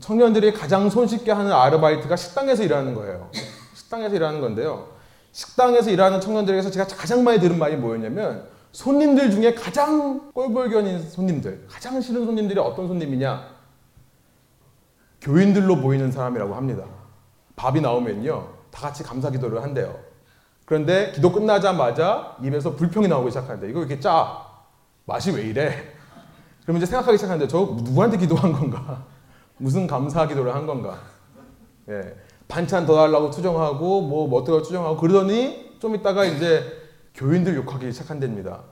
청년들이 0.01 0.51
가장 0.51 0.89
손쉽게 0.89 1.31
하는 1.31 1.53
아르바이트가 1.53 2.17
식당에서 2.17 2.63
일하는 2.63 2.93
거예요. 2.95 3.31
식당에서 3.73 4.13
일하는 4.13 4.41
건데요. 4.41 4.89
식당에서 5.31 5.89
일하는 5.89 6.19
청년들에게서 6.19 6.69
제가 6.71 6.85
가장 6.87 7.23
많이 7.23 7.39
들은 7.39 7.57
말이 7.57 7.77
뭐였냐면 7.77 8.45
손님들 8.73 9.31
중에 9.31 9.53
가장 9.53 10.33
꼴불견인 10.33 11.09
손님들, 11.09 11.65
가장 11.69 12.01
싫은 12.01 12.25
손님들이 12.25 12.59
어떤 12.59 12.89
손님이냐? 12.89 13.47
교인들로 15.21 15.77
보이는 15.77 16.11
사람이라고 16.11 16.55
합니다. 16.55 16.83
밥이 17.55 17.79
나오면요. 17.79 18.49
다 18.69 18.81
같이 18.81 19.01
감사 19.01 19.29
기도를 19.29 19.63
한대요. 19.63 19.97
그런데 20.65 21.13
기도 21.13 21.31
끝나자마자 21.31 22.35
입에서 22.43 22.75
불평이 22.75 23.07
나오기 23.07 23.29
시작하는데 23.31 23.69
이거 23.69 23.79
왜 23.79 23.85
이렇게 23.85 24.01
짜? 24.01 24.45
맛이 25.05 25.31
왜 25.31 25.43
이래? 25.43 25.96
그러면 26.67 26.81
이제 26.81 26.91
생각하기 26.91 27.17
시작하는데 27.17 27.47
저 27.47 27.59
누구한테 27.59 28.17
기도한 28.17 28.51
건가? 28.51 29.05
무슨 29.55 29.87
감사 29.87 30.27
기도를 30.27 30.53
한 30.53 30.67
건가? 30.67 30.99
예. 31.87 32.13
반찬 32.49 32.85
더 32.85 32.93
달라고 32.93 33.31
투정하고 33.31 34.01
뭐, 34.01 34.27
뭐 34.27 34.41
어떻게 34.41 34.61
투정하고 34.61 34.97
그러더니 34.97 35.77
좀 35.79 35.95
있다가 35.95 36.25
이제 36.25 36.65
교인들 37.15 37.55
욕하기 37.55 37.89
시작한답니다. 37.93 38.63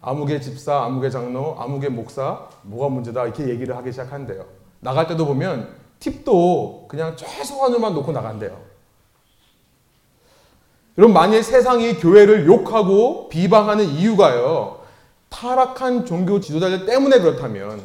아무개 0.00 0.40
집사, 0.40 0.82
아무개 0.84 1.10
장로, 1.10 1.56
아무개 1.58 1.90
목사 1.90 2.48
뭐가 2.62 2.88
문제다 2.88 3.24
이렇게 3.24 3.48
얘기를 3.48 3.76
하기 3.76 3.92
시작한대요. 3.92 4.46
나갈 4.80 5.06
때도 5.06 5.26
보면 5.26 5.68
팁도 6.00 6.86
그냥 6.88 7.14
최소한으로만 7.16 7.92
놓고 7.92 8.12
나간대요. 8.12 8.58
여러분 10.96 11.12
만일 11.12 11.42
세상이 11.42 11.96
교회를 11.96 12.46
욕하고 12.46 13.28
비방하는 13.28 13.84
이유가요. 13.84 14.77
타락한 15.28 16.04
종교 16.04 16.40
지도자들 16.40 16.86
때문에 16.86 17.20
그렇다면 17.20 17.82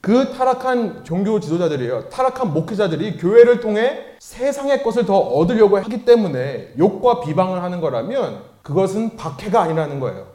그 0.00 0.32
타락한 0.32 1.04
종교 1.04 1.38
지도자들이요. 1.38 2.08
타락한 2.08 2.52
목회자들이 2.52 3.18
교회를 3.18 3.60
통해 3.60 4.16
세상의 4.18 4.82
것을 4.82 5.06
더 5.06 5.16
얻으려고 5.16 5.78
하기 5.78 6.04
때문에 6.04 6.74
욕과 6.76 7.20
비방을 7.20 7.62
하는 7.62 7.80
거라면 7.80 8.42
그것은 8.62 9.16
박해가 9.16 9.62
아니라는 9.62 10.00
거예요. 10.00 10.32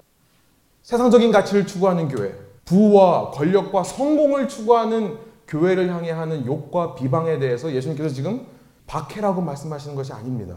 세상적인 0.83 1.33
가치를 1.33 1.67
추구하는 1.67 2.07
교회, 2.07 2.33
부와 2.63 3.31
권력과 3.31 3.83
성공을 3.83 4.47
추구하는 4.47 5.17
교회를 5.49 5.89
향해 5.93 6.12
하는 6.12 6.45
욕과 6.45 6.95
비방에 6.95 7.39
대해서 7.39 7.71
예수님께서 7.71 8.13
지금 8.13 8.45
박해라고 8.85 9.41
말씀하시는 9.41 9.95
것이 9.97 10.13
아닙니다. 10.13 10.55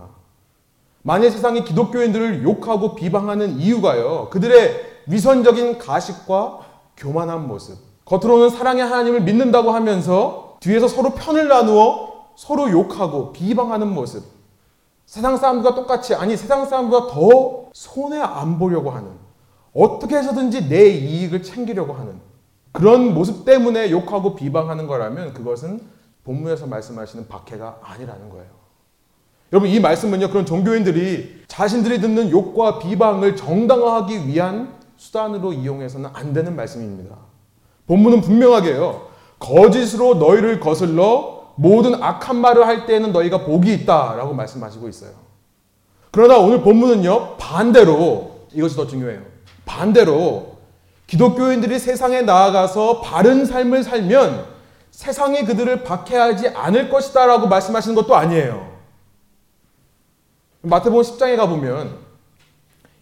만일 1.03 1.31
세상이 1.31 1.65
기독교인들을 1.65 2.45
욕하고 2.45 2.95
비방하는 2.95 3.59
이유가요. 3.59 4.29
그들의 4.31 4.90
위선적인 5.07 5.79
가식과 5.79 6.61
교만한 6.97 7.47
모습. 7.47 7.79
겉으로는 8.05 8.51
사랑의 8.51 8.83
하나님을 8.85 9.23
믿는다고 9.23 9.71
하면서 9.71 10.57
뒤에서 10.61 10.89
서로 10.89 11.15
편을 11.15 11.49
나누어 11.49 12.29
서로 12.37 12.71
욕하고 12.71 13.33
비방하는 13.33 13.89
모습. 13.93 14.25
세상 15.07 15.37
사람들과 15.37 15.75
똑같이 15.75 16.15
아니 16.15 16.37
세상 16.37 16.67
사람보다 16.67 17.13
더 17.13 17.71
손해 17.73 18.21
안 18.21 18.59
보려고 18.59 18.91
하는 18.91 19.11
어떻게 19.75 20.17
해서든지 20.17 20.69
내 20.69 20.89
이익을 20.89 21.43
챙기려고 21.43 21.93
하는 21.93 22.21
그런 22.73 23.13
모습 23.13 23.45
때문에 23.45 23.91
욕하고 23.91 24.37
비방하는 24.37 24.87
거라면 24.87 25.35
그것은 25.35 25.81
본문에서 26.25 26.67
말씀하시는 26.67 27.27
박해가 27.29 27.81
아니라는 27.83 28.31
거예요. 28.31 28.47
여러분 29.53 29.69
이 29.69 29.81
말씀은요 29.81 30.29
그런 30.29 30.47
종교인들이 30.47 31.43
자신들이 31.49 32.01
듣는 32.01 32.31
욕과 32.31 32.79
비방을 32.79 33.35
정당화하기 33.35 34.29
위한 34.29 34.73
수단으로 35.01 35.55
이용해서는 35.55 36.11
안 36.13 36.35
되는 36.35 36.55
말씀입니다. 36.55 37.17
본문은 37.87 38.21
분명하게 38.21 38.77
요 38.77 39.09
거짓으로 39.39 40.17
너희를 40.17 40.61
거슬러 40.61 41.55
모든 41.57 42.03
악한 42.03 42.37
말을 42.37 42.67
할 42.67 42.85
때에는 42.85 43.11
너희가 43.11 43.47
복이 43.47 43.73
있다라고 43.73 44.35
말씀하시고 44.35 44.89
있어요. 44.91 45.13
그러나 46.11 46.37
오늘 46.37 46.61
본문은요 46.61 47.39
반대로 47.39 48.43
이것이 48.53 48.77
더 48.77 48.87
중요해요. 48.87 49.23
반대로 49.65 50.59
기독교인들이 51.07 51.79
세상에 51.79 52.21
나아가서 52.21 53.01
바른 53.01 53.47
삶을 53.47 53.83
살면 53.83 54.45
세상이 54.91 55.45
그들을 55.47 55.83
박해하지 55.83 56.49
않을 56.49 56.91
것이다 56.91 57.25
라고 57.25 57.49
말씀하시는 57.49 57.97
것도 57.97 58.15
아니에요. 58.15 58.71
마태복음 60.61 61.03
10장에 61.03 61.39
가보면 61.39 62.10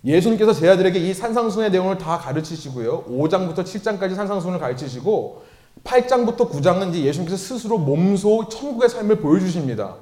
예수님께서 0.09 0.55
제 0.55 0.69
아들에게 0.71 0.99
이 0.99 1.13
산상순의 1.13 1.71
내용을 1.71 1.99
다 1.99 2.17
가르치시고요. 2.19 3.05
5장부터 3.05 3.59
7장까지 3.59 4.15
산상순을 4.15 4.59
가르치시고 4.59 5.43
8장부터 5.85 6.51
9장은 6.51 6.89
이제 6.91 7.05
예수님께서 7.05 7.37
스스로 7.37 7.77
몸소 7.77 8.49
천국의 8.49 8.89
삶을 8.89 9.17
보여주십니다. 9.17 9.97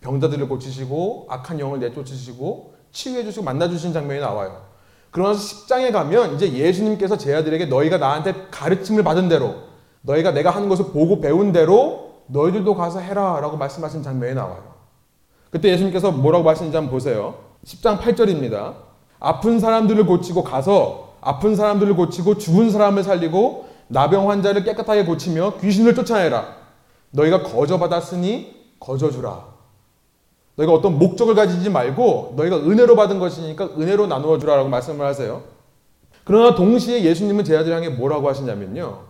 병자들을 0.00 0.48
고치시고 0.48 1.26
악한 1.28 1.60
영을 1.60 1.78
내쫓으시고 1.78 2.74
치유해 2.90 3.22
주시고 3.22 3.44
만나 3.44 3.68
주신 3.68 3.92
장면이 3.92 4.20
나와요. 4.20 4.64
그러면서 5.10 5.40
10장에 5.42 5.92
가면 5.92 6.36
이제 6.36 6.50
예수님께서 6.50 7.18
제 7.18 7.34
아들에게 7.34 7.66
너희가 7.66 7.98
나한테 7.98 8.46
가르침을 8.50 9.04
받은 9.04 9.28
대로 9.28 9.56
너희가 10.00 10.30
내가 10.30 10.50
하는 10.50 10.70
것을 10.70 10.86
보고 10.86 11.20
배운 11.20 11.52
대로 11.52 12.22
너희들도 12.28 12.74
가서 12.76 13.00
해라라고 13.00 13.58
말씀하신 13.58 14.02
장면이 14.02 14.34
나와요. 14.34 14.74
그때 15.50 15.68
예수님께서 15.68 16.12
뭐라고 16.12 16.44
말씀하시는지 16.44 16.76
한번 16.76 16.92
보세요. 16.92 17.34
10장 17.66 18.00
8절입니다. 18.00 18.89
아픈 19.20 19.60
사람들을 19.60 20.06
고치고 20.06 20.42
가서 20.42 21.10
아픈 21.20 21.54
사람들을 21.54 21.94
고치고 21.94 22.38
죽은 22.38 22.70
사람을 22.70 23.04
살리고 23.04 23.68
나병 23.88 24.30
환자를 24.30 24.64
깨끗하게 24.64 25.04
고치며 25.04 25.58
귀신을 25.60 25.94
쫓아내라. 25.94 26.56
너희가 27.10 27.42
거저 27.42 27.78
받았으니 27.78 28.56
거저 28.80 29.10
주라. 29.10 29.44
너희가 30.56 30.72
어떤 30.72 30.98
목적을 30.98 31.34
가지지 31.34 31.70
말고 31.70 32.34
너희가 32.36 32.56
은혜로 32.56 32.96
받은 32.96 33.18
것이니까 33.18 33.66
은혜로 33.78 34.06
나누어 34.06 34.38
주라라고 34.38 34.68
말씀을 34.68 35.04
하세요. 35.06 35.42
그러나 36.24 36.54
동시에 36.54 37.02
예수님은 37.02 37.44
제 37.44 37.56
아들 37.56 37.74
향해 37.74 37.88
뭐라고 37.88 38.28
하시냐면요. 38.28 39.00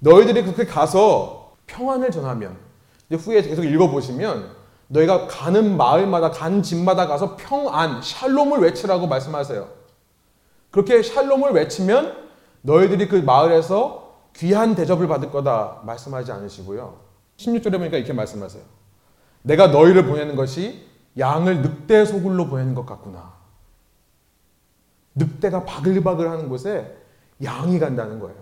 너희들이 0.00 0.42
그렇게 0.42 0.66
가서 0.66 1.52
평안을 1.66 2.10
전하면 2.10 2.56
후에 3.12 3.42
계속 3.42 3.64
읽어보시면 3.64 4.50
너희가 4.88 5.26
가는 5.26 5.76
마을마다 5.76 6.30
간 6.30 6.62
집마다 6.62 7.06
가서 7.06 7.36
평안, 7.36 8.02
샬롬을 8.02 8.60
외치라고 8.60 9.06
말씀하세요. 9.06 9.68
그렇게 10.70 11.02
샬롬을 11.02 11.52
외치면 11.52 12.24
너희들이 12.62 13.08
그 13.08 13.16
마을에서 13.16 14.14
귀한 14.36 14.74
대접을 14.74 15.06
받을 15.06 15.30
거다 15.30 15.80
말씀하지 15.84 16.32
않으시고요. 16.32 16.98
16절에 17.36 17.78
보니까 17.78 17.96
이렇게 17.96 18.12
말씀하세요. 18.12 18.62
내가 19.42 19.68
너희를 19.68 20.06
보내는 20.06 20.36
것이 20.36 20.86
양을 21.18 21.62
늑대 21.62 22.04
소굴로 22.04 22.48
보내는 22.48 22.74
것 22.74 22.86
같구나. 22.86 23.34
늑대가 25.14 25.64
바글바글 25.64 26.28
하는 26.28 26.48
곳에 26.48 26.96
양이 27.42 27.78
간다는 27.78 28.18
거예요. 28.18 28.36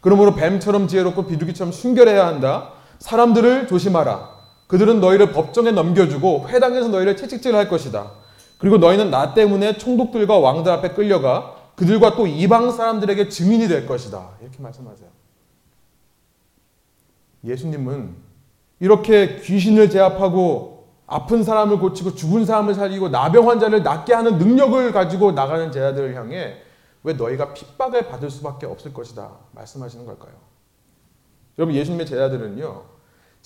그러므로 0.00 0.34
뱀처럼 0.34 0.88
지혜롭고 0.88 1.26
비둘기처럼 1.26 1.72
순결해야 1.72 2.26
한다. 2.26 2.72
사람들을 2.98 3.66
조심하라. 3.66 4.35
그들은 4.66 5.00
너희를 5.00 5.32
법정에 5.32 5.70
넘겨주고 5.70 6.48
회당에서 6.48 6.88
너희를 6.88 7.16
채찍질할 7.16 7.68
것이다. 7.68 8.12
그리고 8.58 8.78
너희는 8.78 9.10
나 9.10 9.34
때문에 9.34 9.76
총독들과 9.78 10.38
왕들 10.38 10.72
앞에 10.72 10.90
끌려가 10.90 11.54
그들과 11.76 12.16
또 12.16 12.26
이방 12.26 12.72
사람들에게 12.72 13.28
증인이 13.28 13.68
될 13.68 13.86
것이다. 13.86 14.30
이렇게 14.40 14.60
말씀하세요. 14.60 15.08
예수님은 17.44 18.14
이렇게 18.80 19.36
귀신을 19.40 19.90
제압하고 19.90 20.88
아픈 21.06 21.44
사람을 21.44 21.78
고치고 21.78 22.14
죽은 22.14 22.44
사람을 22.44 22.74
살리고 22.74 23.10
나병 23.10 23.48
환자를 23.48 23.82
낫게 23.82 24.12
하는 24.12 24.38
능력을 24.38 24.90
가지고 24.92 25.32
나가는 25.32 25.70
제자들을 25.70 26.14
향해 26.16 26.56
왜 27.04 27.12
너희가 27.12 27.54
핍박을 27.54 28.08
받을 28.08 28.28
수밖에 28.30 28.66
없을 28.66 28.92
것이다 28.92 29.30
말씀하시는 29.52 30.04
걸까요? 30.04 30.32
여러분 31.58 31.76
예수님의 31.76 32.06
제자들은요 32.06 32.95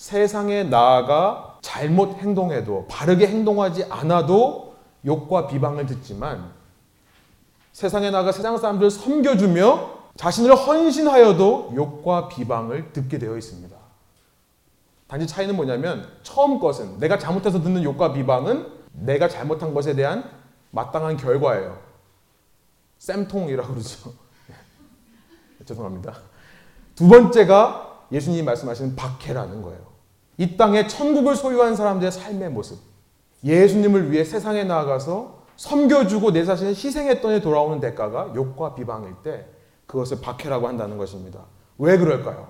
세상에 0.01 0.63
나아가 0.63 1.59
잘못 1.61 2.17
행동해도 2.17 2.87
바르게 2.89 3.27
행동하지 3.27 3.83
않아도 3.83 4.73
욕과 5.05 5.45
비방을 5.45 5.85
듣지만 5.85 6.51
세상에 7.71 8.09
나가 8.09 8.31
세상 8.31 8.57
사람들을 8.57 8.89
섬겨주며 8.89 9.91
자신을 10.15 10.55
헌신하여도 10.55 11.73
욕과 11.75 12.29
비방을 12.29 12.93
듣게 12.93 13.19
되어 13.19 13.37
있습니다. 13.37 13.77
단지 15.05 15.27
차이는 15.27 15.55
뭐냐면 15.55 16.09
처음 16.23 16.59
것은 16.59 16.97
내가 16.97 17.19
잘못해서 17.19 17.61
듣는 17.61 17.83
욕과 17.83 18.11
비방은 18.11 18.73
내가 18.93 19.29
잘못한 19.29 19.75
것에 19.75 19.93
대한 19.93 20.27
마땅한 20.71 21.17
결과예요. 21.17 21.77
쌤통이라고 22.97 23.71
그러죠. 23.71 24.13
죄송합니다. 25.63 26.15
두 26.95 27.07
번째가 27.07 28.07
예수님이 28.11 28.41
말씀하시는 28.41 28.95
박해라는 28.95 29.61
거예요. 29.61 29.90
이 30.41 30.57
땅에 30.57 30.87
천국을 30.87 31.35
소유한 31.35 31.75
사람들의 31.75 32.11
삶의 32.11 32.49
모습. 32.49 32.79
예수님을 33.43 34.11
위해 34.11 34.23
세상에 34.23 34.63
나아가서 34.63 35.43
섬겨주고 35.55 36.31
내 36.31 36.43
자신을 36.43 36.71
희생했더니 36.71 37.41
돌아오는 37.41 37.79
대가가 37.79 38.33
욕과 38.33 38.73
비방일 38.73 39.13
때 39.21 39.45
그것을 39.85 40.19
박해라고 40.19 40.67
한다는 40.67 40.97
것입니다. 40.97 41.45
왜 41.77 41.95
그럴까요? 41.95 42.49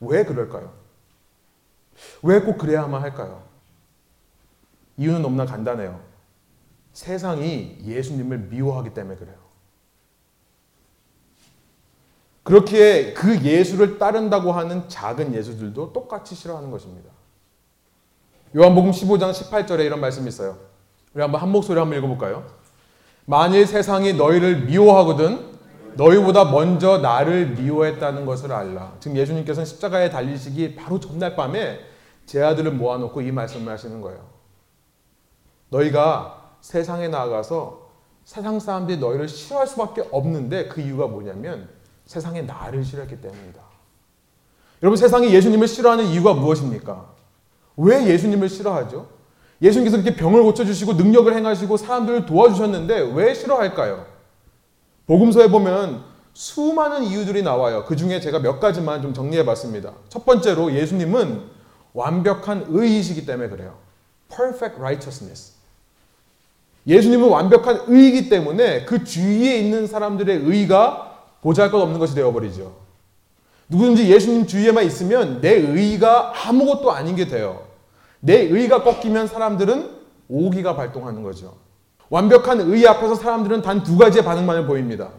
왜 0.00 0.24
그럴까요? 0.24 0.72
왜 2.20 2.40
꼭 2.40 2.58
그래야만 2.58 3.00
할까요? 3.00 3.44
이유는 4.96 5.22
너무나 5.22 5.46
간단해요. 5.46 6.00
세상이 6.94 7.78
예수님을 7.84 8.38
미워하기 8.38 8.92
때문에 8.92 9.16
그래요. 9.18 9.36
그렇기에 12.42 13.12
그 13.12 13.40
예수를 13.42 13.98
따른다고 13.98 14.52
하는 14.52 14.88
작은 14.88 15.34
예수들도 15.34 15.92
똑같이 15.92 16.34
싫어하는 16.34 16.70
것입니다. 16.70 17.10
요한복음 18.54 18.90
15장 18.90 19.32
18절에 19.32 19.80
이런 19.80 20.00
말씀이 20.00 20.28
있어요. 20.28 20.58
우리 21.14 21.22
한번 21.22 21.40
한 21.40 21.50
목소리 21.50 21.78
한번 21.78 21.98
읽어볼까요? 21.98 22.44
만일 23.24 23.66
세상이 23.66 24.14
너희를 24.14 24.64
미워하거든 24.64 25.52
너희보다 25.94 26.46
먼저 26.46 26.98
나를 26.98 27.50
미워했다는 27.50 28.26
것을 28.26 28.52
알라. 28.52 28.94
지금 28.98 29.16
예수님께서는 29.16 29.64
십자가에 29.64 30.10
달리시기 30.10 30.74
바로 30.74 30.98
전날 30.98 31.36
밤에 31.36 31.80
제 32.26 32.42
아들을 32.42 32.72
모아놓고 32.72 33.20
이 33.20 33.30
말씀을 33.30 33.72
하시는 33.72 34.00
거예요. 34.00 34.20
너희가 35.68 36.56
세상에 36.60 37.08
나아가서 37.08 37.90
세상 38.24 38.58
사람들이 38.60 38.98
너희를 38.98 39.28
싫어할 39.28 39.66
수밖에 39.66 40.04
없는데 40.10 40.68
그 40.68 40.80
이유가 40.80 41.06
뭐냐면 41.06 41.68
세상에 42.06 42.42
나를 42.42 42.84
싫어했기 42.84 43.20
때문이다. 43.20 43.60
여러분 44.82 44.96
세상이 44.96 45.32
예수님을 45.32 45.68
싫어하는 45.68 46.06
이유가 46.06 46.34
무엇입니까? 46.34 47.06
왜 47.76 48.06
예수님을 48.06 48.48
싫어하죠? 48.48 49.08
예수님께서 49.62 49.96
이렇게 49.98 50.16
병을 50.16 50.42
고쳐주시고 50.42 50.94
능력을 50.94 51.32
행하시고 51.34 51.76
사람들을 51.76 52.26
도와주셨는데 52.26 53.12
왜 53.14 53.32
싫어할까요? 53.32 54.06
복음서에 55.06 55.48
보면 55.48 56.02
수많은 56.34 57.04
이유들이 57.04 57.42
나와요. 57.42 57.84
그 57.86 57.94
중에 57.94 58.20
제가 58.20 58.40
몇 58.40 58.58
가지만 58.58 59.02
좀 59.02 59.14
정리해 59.14 59.44
봤습니다. 59.44 59.92
첫 60.08 60.24
번째로 60.24 60.72
예수님은 60.72 61.42
완벽한 61.92 62.66
의이시기 62.68 63.24
때문에 63.26 63.48
그래요. 63.50 63.76
perfect 64.28 64.80
righteousness. 64.80 65.52
예수님은 66.86 67.28
완벽한 67.28 67.82
의이기 67.86 68.28
때문에 68.28 68.84
그 68.86 69.04
주위에 69.04 69.58
있는 69.58 69.86
사람들의 69.86 70.38
의가 70.44 71.11
보잘 71.42 71.70
것 71.70 71.80
없는 71.82 71.98
것이 71.98 72.14
되어버리죠. 72.14 72.74
누구든지 73.68 74.10
예수님 74.10 74.46
주위에만 74.46 74.84
있으면 74.84 75.40
내 75.42 75.50
의가 75.52 76.32
아무것도 76.48 76.90
아닌 76.90 77.14
게 77.14 77.26
돼요. 77.26 77.64
내 78.20 78.40
의가 78.40 78.82
꺾이면 78.82 79.26
사람들은 79.26 79.90
오기가 80.28 80.74
발동하는 80.76 81.22
거죠. 81.22 81.56
완벽한 82.08 82.60
의 82.60 82.86
앞에서 82.86 83.14
사람들은 83.16 83.62
단 83.62 83.82
두 83.82 83.98
가지의 83.98 84.24
반응만을 84.24 84.66
보입니다. 84.66 85.10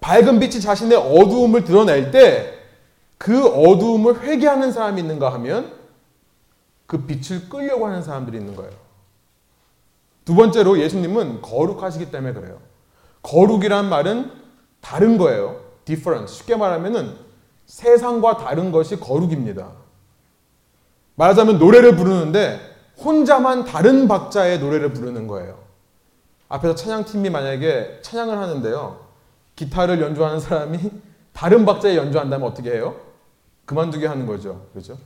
밝은 0.00 0.40
빛이 0.40 0.60
자신의 0.60 0.98
어두움을 0.98 1.64
드러낼 1.64 2.10
때 2.10 2.56
그 3.18 3.46
어두움을 3.46 4.22
회개하는 4.22 4.72
사람이 4.72 5.00
있는가 5.00 5.32
하면 5.34 5.72
그 6.86 7.06
빛을 7.06 7.48
끌려고 7.48 7.86
하는 7.86 8.02
사람들이 8.02 8.36
있는 8.36 8.54
거예요. 8.54 8.72
두 10.24 10.34
번째로 10.34 10.78
예수님은 10.78 11.40
거룩하시기 11.42 12.10
때문에 12.10 12.34
그래요. 12.34 12.58
거룩이란 13.22 13.88
말은 13.88 14.30
다른 14.80 15.18
거예요. 15.18 15.60
difference. 15.84 16.36
쉽게 16.36 16.56
말하면은 16.56 17.16
세상과 17.66 18.36
다른 18.36 18.70
것이 18.72 18.98
거룩입니다. 19.00 19.72
말하자면 21.16 21.58
노래를 21.58 21.96
부르는데 21.96 22.60
혼자만 23.02 23.64
다른 23.64 24.08
박자의 24.08 24.60
노래를 24.60 24.92
부르는 24.92 25.26
거예요. 25.26 25.58
앞에서 26.48 26.74
찬양팀이 26.74 27.30
만약에 27.30 28.00
찬양을 28.02 28.38
하는데요. 28.38 29.04
기타를 29.56 30.00
연주하는 30.00 30.38
사람이 30.38 30.78
다른 31.32 31.64
박자에 31.66 31.96
연주한다면 31.96 32.48
어떻게 32.48 32.72
해요? 32.72 32.96
그만두게 33.64 34.06
하는 34.06 34.26
거죠. 34.26 34.66
그렇죠? 34.72 34.98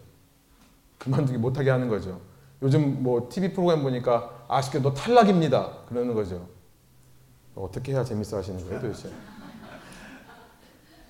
그만두기 0.99 1.39
못하게 1.39 1.71
하는 1.71 1.89
거죠. 1.89 2.21
요즘 2.63 3.03
뭐 3.03 3.29
TV 3.31 3.53
프로그램 3.53 3.83
보니까 3.83 4.45
아쉽게 4.49 4.81
너 4.81 4.93
탈락입니다. 4.93 5.71
그러는 5.89 6.15
거죠. 6.15 6.47
어떻게 7.55 7.93
해야 7.93 8.05
재밌어 8.05 8.37
하시는 8.37 8.63
거예요, 8.65 8.81
도대체? 8.81 9.11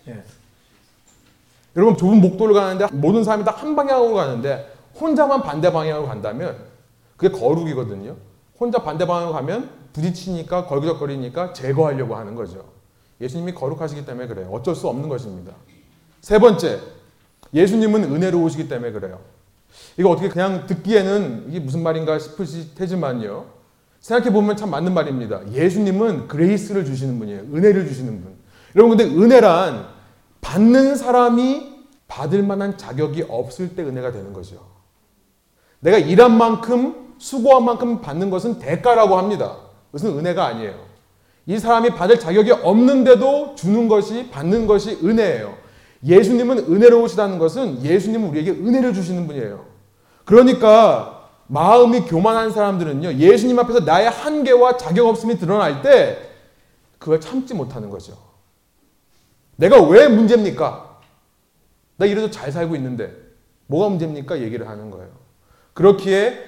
예. 0.08 0.22
여러분 1.76 1.96
좁은 1.96 2.20
목도를 2.20 2.54
가는데 2.54 2.86
모든 2.92 3.22
사람이 3.24 3.44
다 3.44 3.52
한 3.52 3.76
방향으로 3.76 4.14
가는데 4.14 4.72
혼자만 5.00 5.42
반대 5.42 5.72
방향으로 5.72 6.06
간다면 6.08 6.56
그게 7.16 7.36
거룩이거든요. 7.38 8.16
혼자 8.58 8.82
반대 8.82 9.06
방향으로 9.06 9.32
가면 9.34 9.70
부딪히니까 9.92 10.66
걸그적거리니까 10.66 11.52
제거하려고 11.52 12.16
하는 12.16 12.34
거죠. 12.34 12.64
예수님이 13.20 13.54
거룩하시기 13.54 14.04
때문에 14.06 14.26
그래요. 14.26 14.48
어쩔 14.52 14.74
수 14.74 14.88
없는 14.88 15.08
것입니다. 15.08 15.52
세 16.20 16.38
번째, 16.38 16.80
예수님은 17.52 18.04
은혜로우시기 18.04 18.68
때문에 18.68 18.92
그래요. 18.92 19.20
이거 19.96 20.10
어떻게 20.10 20.28
그냥 20.28 20.66
듣기에는 20.66 21.46
이게 21.48 21.60
무슨 21.60 21.82
말인가 21.82 22.18
싶을 22.18 22.46
테지만요. 22.74 23.46
생각해 24.00 24.32
보면 24.32 24.56
참 24.56 24.70
맞는 24.70 24.94
말입니다. 24.94 25.46
예수님은 25.52 26.28
그레이스를 26.28 26.84
주시는 26.84 27.18
분이에요. 27.18 27.40
은혜를 27.42 27.86
주시는 27.86 28.22
분. 28.22 28.39
여러분 28.76 28.96
근데 28.96 29.12
은혜란 29.14 29.86
받는 30.40 30.96
사람이 30.96 31.70
받을 32.08 32.42
만한 32.42 32.76
자격이 32.76 33.26
없을 33.28 33.74
때 33.74 33.82
은혜가 33.82 34.12
되는 34.12 34.32
거죠. 34.32 34.66
내가 35.80 35.98
일한 35.98 36.36
만큼 36.36 37.14
수고한 37.18 37.64
만큼 37.64 38.00
받는 38.00 38.30
것은 38.30 38.58
대가라고 38.58 39.16
합니다. 39.16 39.56
그것은 39.86 40.18
은혜가 40.18 40.46
아니에요. 40.46 40.90
이 41.46 41.58
사람이 41.58 41.90
받을 41.90 42.18
자격이 42.18 42.52
없는데도 42.52 43.54
주는 43.54 43.88
것이 43.88 44.30
받는 44.30 44.66
것이 44.66 44.98
은혜예요. 45.02 45.54
예수님은 46.04 46.58
은혜로우시다는 46.70 47.38
것은 47.38 47.82
예수님은 47.82 48.28
우리에게 48.30 48.50
은혜를 48.52 48.94
주시는 48.94 49.26
분이에요. 49.26 49.66
그러니까 50.24 51.28
마음이 51.46 52.02
교만한 52.02 52.52
사람들은요. 52.52 53.14
예수님 53.14 53.58
앞에서 53.58 53.80
나의 53.80 54.08
한계와 54.08 54.76
자격 54.76 55.08
없음이 55.08 55.38
드러날 55.38 55.82
때 55.82 56.18
그걸 56.98 57.20
참지 57.20 57.54
못하는 57.54 57.90
거죠. 57.90 58.29
내가 59.60 59.80
왜 59.82 60.08
문제입니까? 60.08 61.00
나 61.98 62.06
이래도 62.06 62.30
잘 62.30 62.50
살고 62.50 62.74
있는데 62.76 63.14
뭐가 63.66 63.90
문제입니까? 63.90 64.40
얘기를 64.40 64.66
하는 64.66 64.90
거예요. 64.90 65.10
그렇기에 65.74 66.38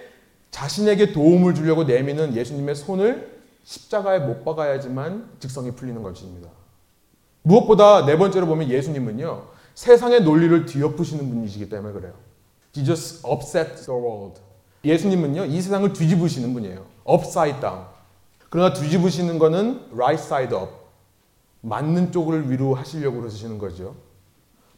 자신에게 0.51 1.12
도움을 1.12 1.55
주려고 1.55 1.85
내미는 1.85 2.35
예수님의 2.35 2.75
손을 2.75 3.40
십자가에 3.64 4.18
못 4.18 4.44
박아야지만 4.44 5.29
직성이 5.40 5.72
풀리는 5.72 6.03
것입니다. 6.03 6.48
무엇보다 7.42 8.07
네 8.07 8.16
번째로 8.16 8.46
보면 8.46 8.70
예수님은요, 8.70 9.46
세상의 9.75 10.22
논리를 10.22 10.64
뒤엎으시는 10.64 11.29
분이시기 11.29 11.68
때문에 11.68 11.92
그래요. 11.92 12.14
Jesus 12.72 13.27
upset 13.27 13.75
the 13.85 13.98
world. 13.98 14.40
예수님은요, 14.85 15.44
이 15.46 15.61
세상을 15.61 15.92
뒤집으시는 15.92 16.55
분이에요. 16.55 16.85
upside 17.09 17.61
down. 17.61 17.85
그러나 18.48 18.72
뒤집으시는 18.72 19.38
거는 19.38 19.88
right 19.92 20.22
side 20.22 20.57
up. 20.57 20.82
맞는 21.62 22.12
쪽을 22.12 22.51
위로 22.51 22.75
하시려고 22.75 23.20
그러시는 23.20 23.59
거죠. 23.59 23.94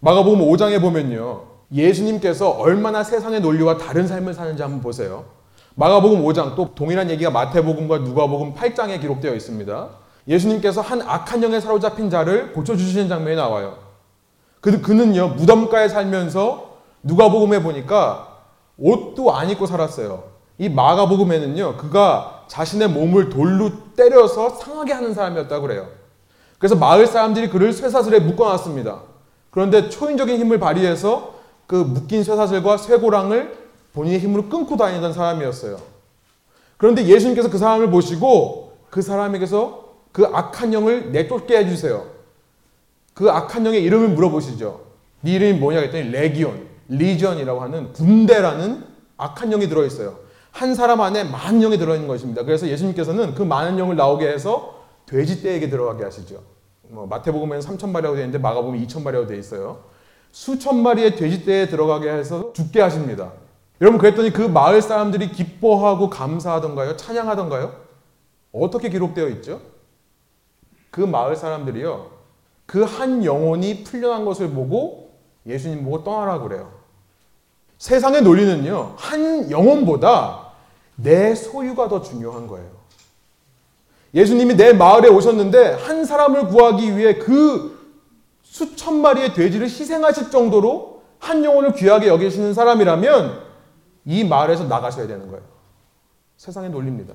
마가복음 0.00 0.40
5장에 0.40 0.80
보면요. 0.80 1.42
예수님께서 1.72 2.50
얼마나 2.50 3.02
세상의 3.02 3.40
논리와 3.40 3.78
다른 3.78 4.06
삶을 4.06 4.34
사는지 4.34 4.62
한번 4.62 4.80
보세요. 4.80 5.24
마가복음 5.76 6.22
5장 6.22 6.54
또 6.54 6.74
동일한 6.74 7.10
얘기가 7.10 7.30
마태복음과 7.30 7.98
누가복음 7.98 8.54
8장에 8.54 9.00
기록되어 9.00 9.34
있습니다. 9.34 9.88
예수님께서 10.28 10.80
한 10.80 11.02
악한 11.02 11.42
영에 11.42 11.58
사로잡힌 11.58 12.10
자를 12.10 12.52
고쳐주시는 12.52 13.08
장면이 13.08 13.36
나와요. 13.36 13.78
그, 14.60 14.80
그는요, 14.80 15.28
무덤가에 15.30 15.88
살면서 15.88 16.76
누가복음에 17.02 17.62
보니까 17.62 18.38
옷도 18.78 19.34
안 19.34 19.50
입고 19.50 19.66
살았어요. 19.66 20.24
이 20.58 20.68
마가복음에는요, 20.68 21.76
그가 21.76 22.44
자신의 22.48 22.88
몸을 22.88 23.30
돌로 23.30 23.70
때려서 23.96 24.50
상하게 24.50 24.92
하는 24.92 25.12
사람이었다고 25.12 25.66
그래요. 25.66 26.03
그래서 26.64 26.76
마을 26.76 27.06
사람들이 27.06 27.50
그를 27.50 27.74
쇠사슬에 27.74 28.20
묶어놨습니다. 28.20 29.02
그런데 29.50 29.90
초인적인 29.90 30.40
힘을 30.40 30.58
발휘해서 30.58 31.34
그 31.66 31.74
묶인 31.74 32.24
쇠사슬과 32.24 32.78
쇠고랑을 32.78 33.54
본인의 33.92 34.18
힘으로 34.20 34.48
끊고 34.48 34.78
다니던 34.78 35.12
사람이었어요. 35.12 35.76
그런데 36.78 37.04
예수님께서 37.04 37.50
그 37.50 37.58
사람을 37.58 37.90
보시고 37.90 38.78
그 38.88 39.02
사람에게서 39.02 39.92
그 40.10 40.24
악한 40.24 40.72
영을 40.72 41.12
내쫓게 41.12 41.58
해주세요. 41.58 42.06
그 43.12 43.30
악한 43.30 43.66
영의 43.66 43.82
이름을 43.82 44.08
물어보시죠. 44.08 44.80
네 45.20 45.32
이름이 45.32 45.58
뭐냐 45.58 45.80
했더니 45.80 46.08
레기온, 46.12 46.66
리전이라고 46.88 47.60
하는 47.60 47.92
군대라는 47.92 48.82
악한 49.18 49.50
영이 49.50 49.68
들어있어요. 49.68 50.16
한 50.50 50.74
사람 50.74 51.02
안에 51.02 51.24
만 51.24 51.60
영이 51.60 51.76
들어있는 51.76 52.08
것입니다. 52.08 52.42
그래서 52.42 52.66
예수님께서는 52.68 53.34
그 53.34 53.42
많은 53.42 53.78
영을 53.78 53.96
나오게 53.96 54.26
해서 54.26 54.82
돼지떼에게 55.04 55.68
들어가게 55.68 56.04
하시죠. 56.04 56.53
뭐 56.94 57.06
마태복음에는 57.06 57.60
3천 57.60 57.90
마리라고 57.90 58.16
되어 58.16 58.24
있는데 58.24 58.38
마가복음에 58.38 58.78
2천 58.86 59.02
마리라고 59.02 59.26
되어 59.26 59.36
있어요. 59.38 59.84
수천 60.32 60.82
마리의 60.82 61.16
돼지떼에 61.16 61.68
들어가게 61.68 62.10
해서 62.10 62.52
죽게 62.52 62.80
하십니다. 62.80 63.32
여러분 63.80 64.00
그랬더니 64.00 64.32
그 64.32 64.42
마을 64.42 64.80
사람들이 64.80 65.32
기뻐하고 65.32 66.10
감사하던가요? 66.10 66.96
찬양하던가요? 66.96 67.74
어떻게 68.52 68.88
기록되어 68.88 69.28
있죠? 69.28 69.60
그 70.90 71.00
마을 71.00 71.36
사람들이요. 71.36 72.10
그 72.66 72.84
한 72.84 73.24
영혼이 73.24 73.84
풀려난 73.84 74.24
것을 74.24 74.50
보고 74.50 75.10
예수님 75.46 75.84
보고 75.84 76.02
떠나라 76.04 76.38
그래요. 76.38 76.72
세상의 77.78 78.22
논리는요. 78.22 78.94
한 78.96 79.50
영혼보다 79.50 80.52
내 80.96 81.34
소유가 81.34 81.88
더 81.88 82.00
중요한 82.00 82.46
거예요. 82.46 82.70
예수님이 84.14 84.54
내 84.54 84.72
마을에 84.72 85.08
오셨는데 85.08 85.74
한 85.74 86.04
사람을 86.04 86.46
구하기 86.46 86.96
위해 86.96 87.14
그 87.18 87.74
수천 88.42 89.00
마리의 89.00 89.34
돼지를 89.34 89.66
희생하실 89.66 90.30
정도로 90.30 91.02
한 91.18 91.44
영혼을 91.44 91.72
귀하게 91.72 92.06
여기시는 92.08 92.54
사람이라면 92.54 93.40
이 94.04 94.24
마을에서 94.24 94.64
나가셔야 94.64 95.06
되는 95.06 95.28
거예요. 95.28 95.42
세상의 96.36 96.70
논리입니다. 96.70 97.14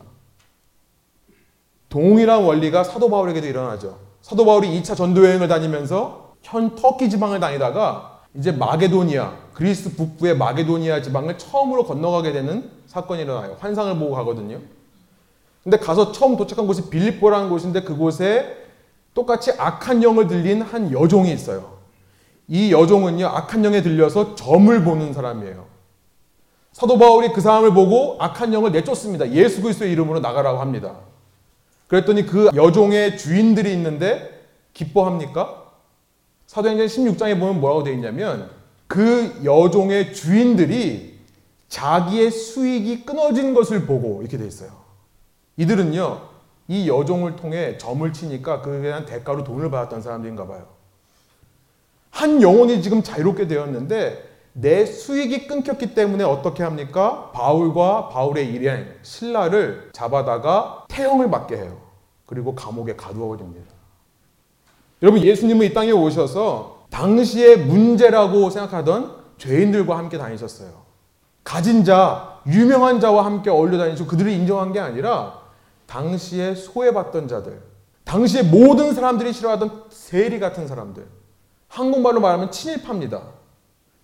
동일한 1.87 2.43
원리가 2.43 2.83
사도 2.83 3.09
바울에게도 3.09 3.47
일어나죠. 3.47 3.97
사도 4.21 4.45
바울이 4.45 4.81
2차 4.81 4.95
전도 4.95 5.25
여행을 5.25 5.47
다니면서 5.47 6.35
현 6.41 6.75
터키 6.75 7.09
지방을 7.09 7.39
다니다가 7.39 8.19
이제 8.35 8.51
마게도니아, 8.51 9.33
그리스 9.53 9.95
북부의 9.95 10.37
마게도니아 10.37 11.01
지방을 11.01 11.37
처음으로 11.37 11.85
건너가게 11.85 12.31
되는 12.31 12.69
사건이 12.87 13.23
일어나요. 13.23 13.55
환상을 13.59 13.97
보고 13.97 14.15
가거든요. 14.15 14.59
근데 15.63 15.77
가서 15.77 16.11
처음 16.11 16.37
도착한 16.37 16.67
곳이 16.67 16.89
빌립보라는 16.89 17.49
곳인데 17.49 17.83
그곳에 17.83 18.57
똑같이 19.13 19.51
악한 19.57 20.03
영을 20.03 20.27
들린 20.27 20.61
한 20.61 20.91
여종이 20.91 21.31
있어요. 21.31 21.79
이 22.47 22.71
여종은요, 22.71 23.27
악한 23.27 23.63
영에 23.65 23.81
들려서 23.81 24.35
점을 24.35 24.83
보는 24.83 25.13
사람이에요. 25.13 25.67
사도 26.71 26.97
바울이 26.97 27.33
그 27.33 27.41
사람을 27.41 27.73
보고 27.73 28.15
악한 28.19 28.53
영을 28.53 28.71
내쫓습니다. 28.71 29.31
예수 29.31 29.61
그리스도의 29.61 29.91
이름으로 29.91 30.19
나가라고 30.19 30.59
합니다. 30.59 30.95
그랬더니 31.87 32.25
그 32.25 32.49
여종의 32.55 33.17
주인들이 33.17 33.73
있는데 33.73 34.47
기뻐합니까? 34.73 35.65
사도행전 36.47 36.87
16장에 36.87 37.39
보면 37.39 37.59
뭐라고 37.59 37.83
되어 37.83 37.93
있냐면 37.93 38.49
그 38.87 39.41
여종의 39.43 40.13
주인들이 40.13 41.19
자기의 41.67 42.31
수익이 42.31 43.05
끊어진 43.05 43.53
것을 43.53 43.85
보고 43.85 44.21
이렇게 44.21 44.37
되어 44.37 44.47
있어요. 44.47 44.71
이들은요, 45.59 46.21
이 46.69 46.87
여종을 46.87 47.35
통해 47.35 47.77
점을 47.77 48.13
치니까 48.13 48.61
그에 48.61 48.81
대한 48.81 49.05
대가로 49.05 49.43
돈을 49.43 49.69
받았던 49.69 50.01
사람들인가 50.01 50.47
봐요. 50.47 50.65
한 52.11 52.41
영혼이 52.41 52.81
지금 52.81 53.03
자유롭게 53.03 53.47
되었는데 53.47 54.29
내 54.53 54.85
수익이 54.85 55.47
끊겼기 55.47 55.93
때문에 55.93 56.23
어떻게 56.23 56.63
합니까? 56.63 57.31
바울과 57.33 58.07
바울의 58.07 58.47
일행 58.53 58.87
신라를 59.01 59.89
잡아다가 59.91 60.85
태형을 60.87 61.29
받게 61.29 61.57
해요. 61.57 61.77
그리고 62.25 62.55
감옥에 62.55 62.95
가두어 62.95 63.27
버립니다. 63.27 63.73
여러분 65.01 65.21
예수님은 65.21 65.65
이 65.65 65.73
땅에 65.73 65.91
오셔서 65.91 66.85
당시의 66.89 67.57
문제라고 67.57 68.49
생각하던 68.49 69.13
죄인들과 69.37 69.97
함께 69.97 70.17
다니셨어요. 70.17 70.69
가진 71.43 71.83
자, 71.83 72.39
유명한 72.47 72.99
자와 72.99 73.25
함께 73.25 73.49
어울려 73.49 73.77
다니시고 73.77 74.07
그들을 74.07 74.31
인정한 74.31 74.71
게 74.71 74.79
아니라 74.79 75.38
당시에 75.89 76.53
소외받던 76.53 77.27
자들, 77.27 77.59
당시에 78.03 78.43
모든 78.43 78.93
사람들이 78.93 79.33
싫어하던 79.33 79.85
세리 79.89 80.39
같은 80.39 80.67
사람들, 80.67 81.03
한국말로 81.67 82.19
말하면 82.19 82.51
친일파입니다. 82.51 83.23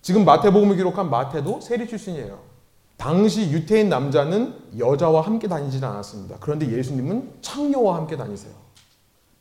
지금 0.02 0.24
마태복음을 0.24 0.76
기록한 0.76 1.10
마태도 1.10 1.60
세리 1.60 1.86
출신이에요. 1.86 2.40
당시 2.96 3.50
유태인 3.50 3.88
남자는 3.88 4.54
여자와 4.78 5.20
함께 5.20 5.46
다니지는 5.46 5.86
않았습니다. 5.86 6.38
그런데 6.40 6.68
예수님은 6.70 7.38
창녀와 7.40 7.96
함께 7.96 8.16
다니세요. 8.16 8.52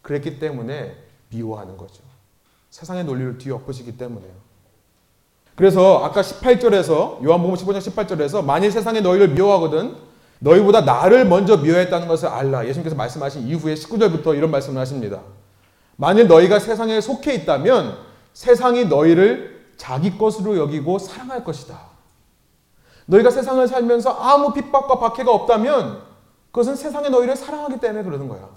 그랬기 0.03 0.37
때문에 0.37 0.95
미워하는 1.29 1.77
거죠. 1.77 2.03
세상의 2.69 3.05
논리를 3.05 3.39
뒤엎으시기 3.39 3.97
때문에요. 3.97 4.33
그래서 5.55 6.03
아까 6.03 6.21
18절에서 6.21 7.23
요한복음 7.23 7.55
15장 7.55 7.79
18절에서 7.79 8.43
만일 8.43 8.71
세상에 8.71 9.01
너희를 9.01 9.29
미워하거든 9.29 9.95
너희보다 10.39 10.81
나를 10.81 11.25
먼저 11.25 11.57
미워했다는 11.57 12.07
것을 12.07 12.27
알라. 12.27 12.65
예수님께서 12.67 12.95
말씀하신 12.95 13.47
이후에 13.47 13.73
19절부터 13.73 14.35
이런 14.35 14.51
말씀을 14.51 14.79
하십니다. 14.81 15.21
만일 15.95 16.27
너희가 16.27 16.59
세상에 16.59 16.99
속해 16.99 17.33
있다면 17.33 17.97
세상이 18.33 18.85
너희를 18.85 19.71
자기 19.77 20.17
것으로 20.17 20.57
여기고 20.57 20.99
사랑할 20.99 21.43
것이다. 21.43 21.79
너희가 23.05 23.29
세상을 23.29 23.65
살면서 23.67 24.11
아무 24.11 24.53
핍박과 24.53 24.99
박해가 24.99 25.31
없다면 25.31 26.01
그것은 26.51 26.75
세상의 26.75 27.11
너희를 27.11 27.35
사랑하기 27.35 27.79
때문에 27.79 28.03
그러는 28.03 28.27
거야. 28.27 28.49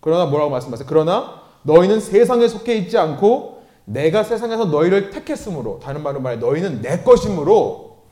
그러나 0.00 0.26
뭐라고 0.26 0.50
말씀하세요? 0.50 0.86
그러나 0.88 1.42
너희는 1.62 2.00
세상에 2.00 2.48
속해 2.48 2.74
있지 2.74 2.98
않고 2.98 3.62
내가 3.84 4.24
세상에서 4.24 4.66
너희를 4.66 5.10
택했으므로 5.10 5.80
다른 5.82 6.02
말로 6.02 6.20
말해 6.20 6.36
너희는 6.36 6.82
내 6.82 7.02
것이므로 7.02 8.04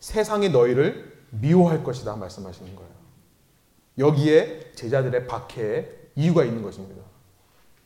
세상이 0.00 0.48
너희를 0.48 1.11
미워할 1.40 1.82
것이다 1.82 2.16
말씀하시는 2.16 2.76
거예요. 2.76 2.90
여기에 3.98 4.72
제자들의 4.74 5.26
박해에 5.26 5.86
이유가 6.16 6.44
있는 6.44 6.62
것입니다. 6.62 7.02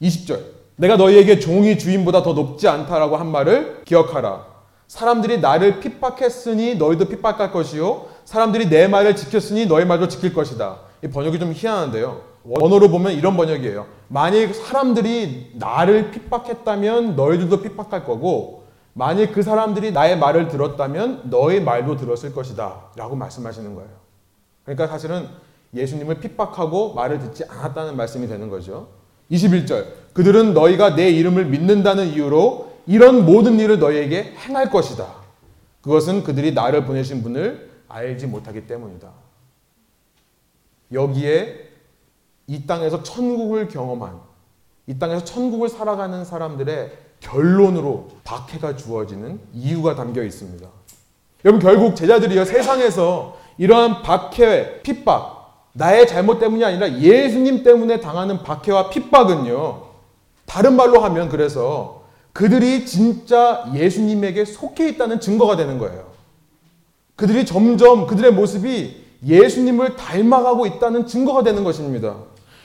20절. 0.02 0.40
내가 0.76 0.96
너희에게 0.96 1.38
종이 1.38 1.78
주인보다 1.78 2.22
더 2.22 2.32
높지 2.34 2.68
않다라고 2.68 3.16
한 3.16 3.28
말을 3.28 3.82
기억하라. 3.84 4.46
사람들이 4.88 5.40
나를 5.40 5.80
핍박했으니 5.80 6.76
너희도 6.76 7.06
핍박할 7.06 7.50
것이요. 7.50 8.08
사람들이 8.24 8.68
내 8.68 8.86
말을 8.86 9.16
지켰으니 9.16 9.66
너희 9.66 9.84
말도 9.84 10.08
지킬 10.08 10.34
것이다. 10.34 10.80
이 11.02 11.08
번역이 11.08 11.38
좀 11.38 11.52
희한한데요. 11.52 12.22
원어로 12.44 12.90
보면 12.90 13.12
이런 13.12 13.36
번역이에요. 13.36 13.86
만일 14.08 14.54
사람들이 14.54 15.52
나를 15.54 16.10
핍박했다면 16.12 17.16
너희들도 17.16 17.62
핍박할 17.62 18.04
거고, 18.04 18.65
만일 18.98 19.30
그 19.30 19.42
사람들이 19.42 19.92
나의 19.92 20.18
말을 20.18 20.48
들었다면 20.48 21.28
너의 21.28 21.62
말도 21.62 21.96
들었을 21.96 22.32
것이다. 22.32 22.92
라고 22.96 23.14
말씀하시는 23.14 23.74
거예요. 23.74 23.90
그러니까 24.64 24.86
사실은 24.86 25.28
예수님을 25.74 26.18
핍박하고 26.18 26.94
말을 26.94 27.18
듣지 27.18 27.44
않았다는 27.44 27.94
말씀이 27.94 28.26
되는 28.26 28.48
거죠. 28.48 28.88
21절. 29.30 29.84
그들은 30.14 30.54
너희가 30.54 30.94
내 30.96 31.10
이름을 31.10 31.44
믿는다는 31.44 32.06
이유로 32.06 32.72
이런 32.86 33.26
모든 33.26 33.60
일을 33.60 33.78
너희에게 33.78 34.32
행할 34.38 34.70
것이다. 34.70 35.06
그것은 35.82 36.24
그들이 36.24 36.54
나를 36.54 36.86
보내신 36.86 37.22
분을 37.22 37.70
알지 37.88 38.26
못하기 38.28 38.66
때문이다. 38.66 39.12
여기에 40.92 41.68
이 42.46 42.66
땅에서 42.66 43.02
천국을 43.02 43.68
경험한, 43.68 44.20
이 44.86 44.98
땅에서 44.98 45.22
천국을 45.22 45.68
살아가는 45.68 46.24
사람들의 46.24 47.05
결론으로 47.20 48.08
박해가 48.24 48.76
주어지는 48.76 49.40
이유가 49.52 49.94
담겨 49.94 50.22
있습니다. 50.22 50.66
여러분, 51.44 51.60
결국 51.60 51.96
제자들이요, 51.96 52.44
세상에서 52.44 53.36
이러한 53.58 54.02
박해, 54.02 54.82
핍박, 54.82 55.68
나의 55.72 56.06
잘못 56.06 56.38
때문이 56.38 56.64
아니라 56.64 56.98
예수님 56.98 57.62
때문에 57.62 58.00
당하는 58.00 58.42
박해와 58.42 58.90
핍박은요, 58.90 59.82
다른 60.46 60.74
말로 60.76 61.00
하면 61.00 61.28
그래서 61.28 62.04
그들이 62.32 62.86
진짜 62.86 63.64
예수님에게 63.74 64.44
속해 64.44 64.88
있다는 64.90 65.20
증거가 65.20 65.56
되는 65.56 65.78
거예요. 65.78 66.06
그들이 67.16 67.46
점점 67.46 68.06
그들의 68.06 68.32
모습이 68.32 69.04
예수님을 69.24 69.96
닮아가고 69.96 70.66
있다는 70.66 71.06
증거가 71.06 71.42
되는 71.42 71.64
것입니다. 71.64 72.16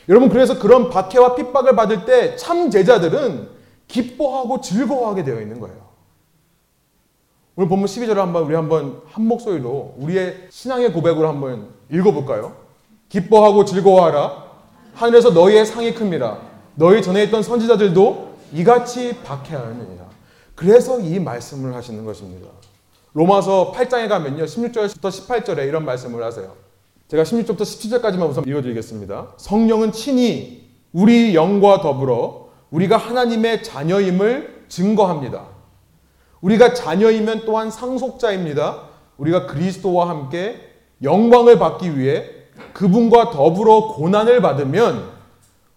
여러분 0.10 0.28
그래서 0.30 0.60
그런 0.60 0.90
박해와 0.90 1.36
핍박을 1.36 1.76
받을 1.76 2.06
때 2.06 2.36
참 2.36 2.70
제자들은 2.70 3.48
기뻐하고 3.92 4.62
즐거워하게 4.62 5.24
되어 5.24 5.42
있는 5.42 5.60
거예요. 5.60 5.92
오늘 7.56 7.68
본문 7.68 7.88
12절을 7.88 8.16
한번 8.16 8.44
우리 8.44 8.56
한번 8.56 9.02
한 9.08 9.28
목소리로 9.28 9.96
우리의 9.98 10.48
신앙의 10.50 10.94
고백으로 10.94 11.28
한번 11.28 11.68
읽어볼까요? 11.92 12.56
기뻐하고 13.10 13.66
즐거워하라. 13.66 14.52
하늘에서 14.94 15.32
너희의 15.32 15.66
상이 15.66 15.94
큽니다. 15.94 16.40
너희 16.76 17.02
전에 17.02 17.24
있던 17.26 17.44
선지자들도 17.44 18.32
이같이 18.54 19.18
박해하였느니라. 19.24 20.06
그래서 20.56 21.00
이 21.00 21.20
말씀을 21.20 21.76
하시는 21.76 22.06
것입니다. 22.06 22.48
로마서 23.14 23.74
8장에 23.76 24.08
가면요. 24.08 24.46
16절부터 24.46 25.10
18절에 25.10 25.68
이런 25.68 25.84
말씀을 25.84 26.24
하세요. 26.24 26.56
제가 27.10 27.24
16절부터 27.24 27.62
17절까지만 27.62 28.30
우선 28.30 28.48
읽어드리겠습니다. 28.48 29.34
성령은 29.36 29.92
친히 29.92 30.70
우리 30.94 31.36
영과 31.36 31.82
더불어 31.82 32.41
우리가 32.72 32.98
하나님의 32.98 33.64
자녀임을 33.64 34.66
증거합니다. 34.68 35.46
우리가 36.42 36.74
자녀이면 36.74 37.46
또한 37.46 37.70
상속자입니다. 37.70 38.84
우리가 39.18 39.46
그리스도와 39.46 40.10
함께 40.10 40.58
영광을 41.04 41.60
받기 41.60 41.98
위해 41.98 42.30
그분과 42.74 43.32
더불어 43.32 43.94
고난을 43.94 44.42
받으면 44.42 45.12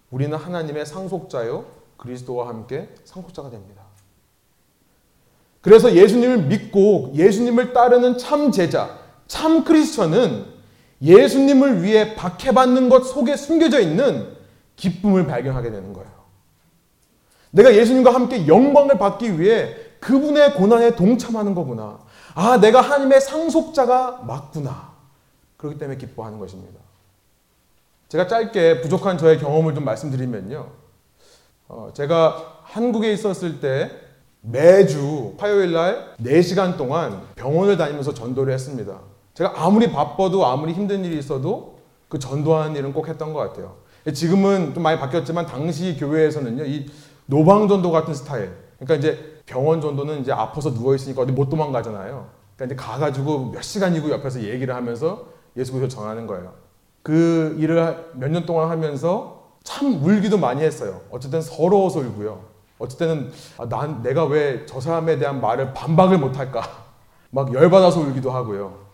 우리는 0.09 0.35
하나님의 0.35 0.85
상속자요 0.85 1.65
그리스도와 1.97 2.47
함께 2.47 2.89
상속자가 3.03 3.49
됩니다. 3.49 3.83
그래서 5.61 5.93
예수님을 5.93 6.43
믿고 6.43 7.11
예수님을 7.15 7.73
따르는 7.73 8.17
참 8.17 8.51
제자, 8.51 8.99
참 9.27 9.63
크리스천은 9.63 10.45
예수님을 11.01 11.83
위해 11.83 12.15
박해받는 12.15 12.89
것 12.89 13.03
속에 13.03 13.35
숨겨져 13.35 13.79
있는 13.79 14.35
기쁨을 14.75 15.25
발견하게 15.25 15.71
되는 15.71 15.91
거예요. 15.91 16.14
내가 17.51 17.73
예수님과 17.73 18.13
함께 18.13 18.47
영광을 18.47 18.97
받기 18.97 19.39
위해 19.39 19.75
그분의 19.99 20.53
고난에 20.55 20.95
동참하는 20.95 21.55
거구나. 21.55 21.99
아, 22.35 22.59
내가 22.59 22.81
하나님의 22.81 23.21
상속자가 23.21 24.23
맞구나. 24.27 24.93
그렇기 25.57 25.79
때문에 25.79 25.97
기뻐하는 25.97 26.37
것입니다. 26.37 26.79
제가 28.09 28.27
짧게 28.27 28.81
부족한 28.81 29.17
저의 29.17 29.39
경험을 29.39 29.73
좀 29.73 29.83
말씀드리면요. 29.85 30.67
어, 31.67 31.89
제가 31.93 32.59
한국에 32.63 33.11
있었을 33.13 33.59
때 33.59 33.89
매주 34.41 35.33
화요일 35.37 35.71
날 35.71 36.13
4시간 36.21 36.77
동안 36.77 37.21
병원을 37.35 37.77
다니면서 37.77 38.13
전도를 38.13 38.53
했습니다. 38.53 38.99
제가 39.33 39.53
아무리 39.55 39.91
바빠도 39.91 40.45
아무리 40.45 40.73
힘든 40.73 41.03
일이 41.03 41.17
있어도 41.17 41.79
그 42.07 42.19
전도하는 42.19 42.75
일은 42.75 42.93
꼭 42.93 43.07
했던 43.07 43.33
것 43.33 43.39
같아요. 43.39 43.77
지금은 44.13 44.75
좀 44.75 44.83
많이 44.83 44.99
바뀌었지만 44.99 45.47
당시 45.47 45.97
교회에서는요, 45.99 46.63
이 46.65 46.85
노방전도 47.27 47.91
같은 47.91 48.13
스타일. 48.13 48.53
그러니까 48.79 48.95
이제 48.95 49.41
병원 49.45 49.81
전도는 49.81 50.21
이제 50.21 50.31
아파서 50.31 50.71
누워있으니까 50.71 51.21
어디 51.21 51.31
못 51.31 51.49
도망가잖아요. 51.49 52.27
그러니까 52.55 52.65
이제 52.65 52.75
가가지고 52.75 53.51
몇 53.51 53.61
시간이고 53.61 54.09
옆에서 54.09 54.41
얘기를 54.41 54.75
하면서 54.75 55.25
예수 55.57 55.71
그리스도 55.73 55.87
전하는 56.01 56.27
거예요. 56.27 56.53
그 57.03 57.55
일을 57.59 58.11
몇 58.15 58.29
년 58.31 58.45
동안 58.45 58.69
하면서 58.69 59.43
참 59.63 60.03
울기도 60.03 60.37
많이 60.37 60.61
했어요. 60.61 61.01
어쨌든 61.11 61.41
서러워서 61.41 61.99
울고요. 61.99 62.39
어쨌든 62.77 63.31
아, 63.57 63.67
난 63.69 64.01
내가 64.03 64.25
왜 64.25 64.65
저 64.65 64.79
사람에 64.81 65.17
대한 65.17 65.39
말을 65.41 65.73
반박을 65.73 66.17
못할까 66.17 66.61
막 67.31 67.53
열받아서 67.53 67.99
울기도 68.01 68.31
하고요. 68.31 68.85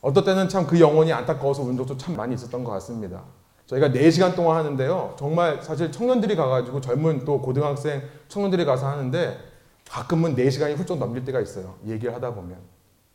어떨 0.00 0.24
때는 0.24 0.48
참 0.48 0.66
그 0.66 0.78
영혼이 0.78 1.12
안타까워서 1.12 1.62
운 1.62 1.76
적도 1.76 1.96
참 1.96 2.14
많이 2.16 2.34
있었던 2.34 2.62
것 2.62 2.70
같습니다. 2.72 3.22
저희가 3.66 3.88
4시간 3.88 4.34
동안 4.34 4.56
하는데요. 4.58 5.14
정말 5.18 5.62
사실 5.62 5.90
청년들이 5.90 6.36
가가지고 6.36 6.80
젊은 6.80 7.24
또 7.24 7.40
고등학생 7.40 8.02
청년들이 8.28 8.64
가서 8.64 8.86
하는데 8.86 9.38
가끔은 9.88 10.36
4시간이 10.36 10.76
훌쩍 10.76 10.98
넘길 10.98 11.24
때가 11.24 11.40
있어요. 11.40 11.74
얘기를 11.86 12.14
하다 12.14 12.34
보면. 12.34 12.58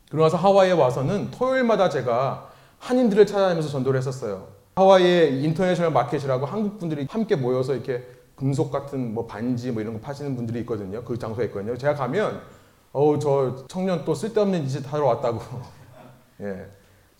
그러고 0.09 0.25
나서 0.25 0.37
하와이에 0.37 0.73
와서는 0.73 1.31
토요일마다 1.31 1.89
제가 1.89 2.49
한인들을 2.79 3.25
찾아다니면서 3.25 3.69
전도를 3.69 3.97
했었어요. 3.97 4.47
하와이에 4.75 5.29
International 5.41 5.91
Market이라고 5.91 6.45
한국 6.45 6.79
분들이 6.79 7.07
함께 7.09 7.35
모여서 7.35 7.73
이렇게 7.73 8.05
금속 8.35 8.71
같은 8.71 9.13
뭐 9.13 9.27
반지 9.27 9.71
뭐 9.71 9.81
이런 9.81 9.93
거 9.93 9.99
파시는 9.99 10.35
분들이 10.35 10.59
있거든요. 10.61 11.03
그 11.03 11.17
장소에 11.17 11.45
있거든요. 11.45 11.77
제가 11.77 11.93
가면 11.93 12.41
어우 12.91 13.19
저 13.19 13.65
청년 13.67 14.03
또 14.03 14.13
쓸데없는 14.13 14.67
짓 14.67 14.91
하러 14.91 15.05
왔다고. 15.05 15.39
예. 16.41 16.65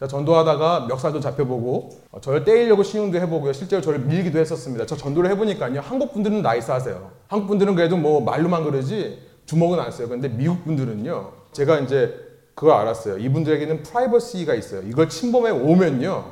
자, 0.02 0.08
전도하다가 0.08 0.88
멱살도 0.88 1.20
잡혀보고 1.20 1.90
어, 2.10 2.20
저를 2.20 2.44
때리려고 2.44 2.82
시늉도 2.82 3.20
해보고요. 3.20 3.54
실제로 3.54 3.84
저를 3.84 4.00
밀기도 4.00 4.40
했었습니다. 4.40 4.88
저 4.88 4.98
전도를 4.98 5.30
해보니까요. 5.30 5.80
한국 5.80 6.12
분들은 6.12 6.42
nice 6.42 6.72
하세요. 6.72 7.12
한국 7.28 7.46
분들은 7.50 7.76
그래도 7.76 7.98
뭐 7.98 8.20
말로만 8.20 8.64
그러지 8.64 9.20
주먹은 9.46 9.80
안 9.80 9.92
써요. 9.92 10.10
근데 10.10 10.28
미국 10.28 10.66
분들은요. 10.66 11.34
제가 11.52 11.82
이제 11.82 12.16
그걸 12.56 12.74
알았어요. 12.78 13.20
이분들에게는 13.20 13.84
프라이버시가 13.84 14.56
있어요. 14.56 14.82
이걸 14.88 15.08
침범해 15.08 15.52
오면요. 15.52 16.32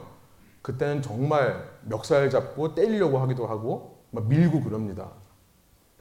그때는 0.63 1.03
정말 1.03 1.63
멱살 1.83 2.31
잡고 2.31 2.73
때리려고 2.73 3.19
하기도 3.19 3.45
하고 3.45 3.99
막 4.09 4.27
밀고 4.27 4.63
그럽니다. 4.63 5.09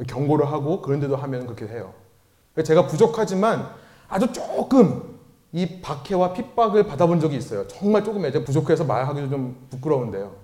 경고를 0.06 0.50
하고 0.50 0.80
그런데도 0.80 1.16
하면 1.16 1.44
그렇게 1.44 1.66
해요. 1.66 1.92
제가 2.64 2.86
부족하지만 2.86 3.68
아주 4.08 4.32
조금 4.32 5.17
이 5.52 5.80
박해와 5.80 6.34
핍박을 6.34 6.86
받아본 6.86 7.20
적이 7.20 7.36
있어요. 7.36 7.66
정말 7.68 8.04
조금이에요. 8.04 8.32
제가 8.32 8.44
부족해서 8.44 8.84
말하기도 8.84 9.30
좀 9.30 9.66
부끄러운데요. 9.70 10.34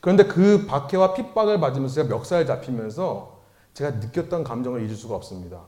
그런데 0.00 0.24
그 0.24 0.66
박해와 0.66 1.14
핍박을 1.14 1.60
받으면서 1.60 1.94
제가 1.94 2.08
멱살 2.08 2.46
잡히면서 2.46 3.40
제가 3.74 3.92
느꼈던 3.92 4.44
감정을 4.44 4.82
잊을 4.82 4.96
수가 4.96 5.14
없습니다. 5.14 5.60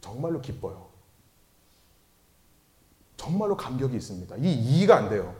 정말로 0.00 0.40
기뻐요. 0.40 0.86
정말로 3.16 3.56
감격이 3.56 3.96
있습니다. 3.96 4.36
이 4.36 4.52
이해가 4.52 4.96
안 4.96 5.08
돼요. 5.10 5.34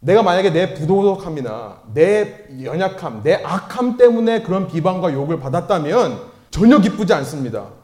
내가 0.00 0.22
만약에 0.22 0.50
내 0.50 0.72
부도덕함이나 0.74 1.82
내 1.92 2.46
연약함, 2.62 3.22
내 3.22 3.34
악함 3.44 3.98
때문에 3.98 4.42
그런 4.42 4.66
비방과 4.66 5.12
욕을 5.12 5.38
받았다면 5.38 6.30
전혀 6.50 6.78
기쁘지 6.80 7.12
않습니다. 7.12 7.79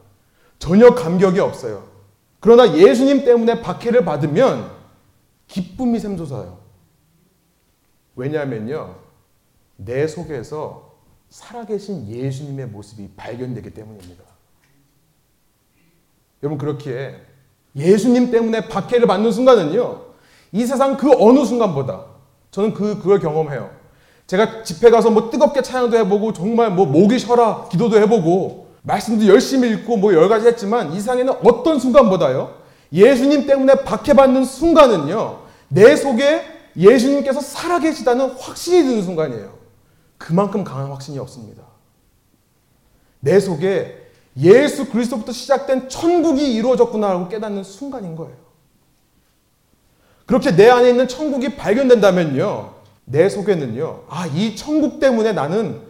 전혀 0.58 0.94
감격이 0.94 1.40
없어요. 1.40 1.84
그러나 2.40 2.76
예수님 2.76 3.24
때문에 3.24 3.60
박해를 3.60 4.04
받으면 4.04 4.70
기쁨이 5.48 5.98
샘솟아요. 5.98 6.58
왜냐하면요, 8.14 8.96
내 9.76 10.06
속에서 10.06 10.94
살아계신 11.28 12.08
예수님의 12.08 12.66
모습이 12.68 13.10
발견되기 13.16 13.70
때문입니다. 13.70 14.24
여러분, 16.42 16.58
그렇기에 16.58 17.20
예수님 17.74 18.30
때문에 18.30 18.68
박해를 18.68 19.06
받는 19.06 19.32
순간은요, 19.32 20.06
이 20.52 20.64
세상 20.64 20.96
그 20.96 21.10
어느 21.18 21.44
순간보다 21.44 22.06
저는 22.50 22.72
그, 22.72 22.98
그걸 22.98 23.18
경험해요. 23.18 23.70
제가 24.26 24.62
집회 24.62 24.90
가서 24.90 25.10
뭐 25.10 25.30
뜨겁게 25.30 25.62
찬양도 25.62 25.96
해보고 25.98 26.32
정말 26.32 26.70
뭐 26.70 26.86
목이 26.86 27.18
쉬어라 27.18 27.68
기도도 27.68 27.98
해보고 27.98 28.65
말씀도 28.86 29.26
열심히 29.26 29.70
읽고 29.70 29.96
뭐 29.96 30.14
여러 30.14 30.28
가지 30.28 30.46
했지만 30.46 30.92
이 30.92 30.96
세상에는 30.96 31.34
어떤 31.44 31.78
순간보다요. 31.78 32.54
예수님 32.92 33.46
때문에 33.46 33.82
박해받는 33.82 34.44
순간은요. 34.44 35.40
내 35.68 35.96
속에 35.96 36.42
예수님께서 36.76 37.40
살아계시다는 37.40 38.30
확신이 38.38 38.84
드는 38.84 39.02
순간이에요. 39.02 39.54
그만큼 40.18 40.62
강한 40.62 40.88
확신이 40.90 41.18
없습니다. 41.18 41.64
내 43.18 43.40
속에 43.40 44.06
예수 44.38 44.88
그리스도부터 44.88 45.32
시작된 45.32 45.88
천국이 45.88 46.54
이루어졌구나라고 46.54 47.28
깨닫는 47.28 47.64
순간인 47.64 48.14
거예요. 48.14 48.36
그렇게 50.26 50.54
내 50.54 50.70
안에 50.70 50.90
있는 50.90 51.08
천국이 51.08 51.56
발견된다면요. 51.56 52.72
내 53.04 53.28
속에는요. 53.28 54.04
아, 54.08 54.26
이 54.28 54.54
천국 54.54 55.00
때문에 55.00 55.32
나는 55.32 55.80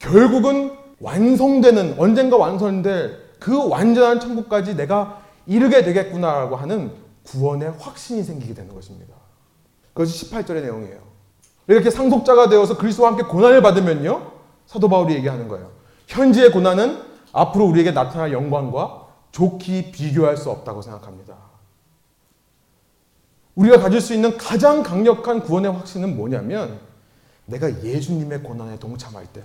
결국은 0.00 0.83
완성되는, 1.04 1.96
언젠가 1.98 2.38
완성될 2.38 3.36
그 3.38 3.68
완전한 3.68 4.20
천국까지 4.20 4.74
내가 4.74 5.22
이르게 5.46 5.84
되겠구나라고 5.84 6.56
하는 6.56 6.92
구원의 7.24 7.74
확신이 7.78 8.22
생기게 8.22 8.54
되는 8.54 8.74
것입니다. 8.74 9.14
그것이 9.92 10.30
18절의 10.30 10.62
내용이에요. 10.62 10.98
이렇게 11.66 11.90
상속자가 11.90 12.48
되어서 12.48 12.78
그리스도와 12.78 13.10
함께 13.10 13.22
고난을 13.24 13.60
받으면요. 13.60 14.32
사도 14.66 14.88
바울이 14.88 15.14
얘기하는 15.14 15.46
거예요. 15.48 15.70
현재의 16.06 16.50
고난은 16.50 17.02
앞으로 17.32 17.66
우리에게 17.66 17.92
나타날 17.92 18.32
영광과 18.32 19.06
좋게 19.30 19.90
비교할 19.90 20.36
수 20.36 20.50
없다고 20.50 20.80
생각합니다. 20.80 21.36
우리가 23.56 23.78
가질 23.78 24.00
수 24.00 24.14
있는 24.14 24.36
가장 24.38 24.82
강력한 24.82 25.40
구원의 25.40 25.70
확신은 25.72 26.16
뭐냐면 26.16 26.78
내가 27.44 27.84
예수님의 27.84 28.42
고난에 28.42 28.78
동참할 28.78 29.26
때 29.26 29.42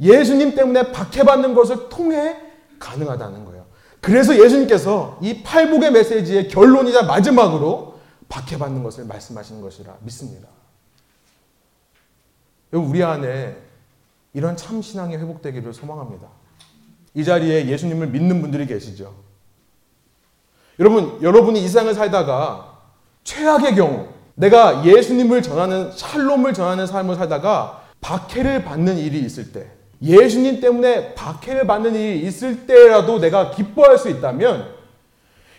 예수님 0.00 0.54
때문에 0.54 0.92
박해받는 0.92 1.54
것을 1.54 1.88
통해 1.88 2.36
가능하다는 2.78 3.44
거예요. 3.44 3.64
그래서 4.00 4.36
예수님께서 4.38 5.18
이 5.22 5.42
팔복의 5.42 5.92
메시지의 5.92 6.48
결론이자 6.48 7.04
마지막으로 7.04 7.98
박해받는 8.28 8.82
것을 8.82 9.04
말씀하시는 9.06 9.60
것이라 9.62 9.96
믿습니다. 10.00 10.48
우리 12.72 13.02
안에 13.02 13.56
이런 14.34 14.56
참 14.56 14.82
신앙이 14.82 15.16
회복되기를 15.16 15.72
소망합니다. 15.72 16.26
이 17.14 17.24
자리에 17.24 17.66
예수님을 17.66 18.08
믿는 18.08 18.42
분들이 18.42 18.66
계시죠. 18.66 19.14
여러분, 20.80 21.22
여러분이 21.22 21.60
이 21.60 21.68
세상을 21.68 21.94
살다가 21.94 22.82
최악의 23.22 23.76
경우 23.76 24.08
내가 24.34 24.84
예수님을 24.84 25.40
전하는 25.42 25.92
샬롬을 25.92 26.52
전하는 26.52 26.86
삶을 26.86 27.14
살다가 27.14 27.84
박해를 28.00 28.64
받는 28.64 28.98
일이 28.98 29.20
있을 29.20 29.52
때 29.52 29.70
예수님 30.02 30.60
때문에 30.60 31.14
박해를 31.14 31.66
받는 31.66 31.94
일이 31.94 32.26
있을 32.26 32.66
때라도 32.66 33.18
내가 33.18 33.50
기뻐할 33.50 33.98
수 33.98 34.08
있다면 34.08 34.74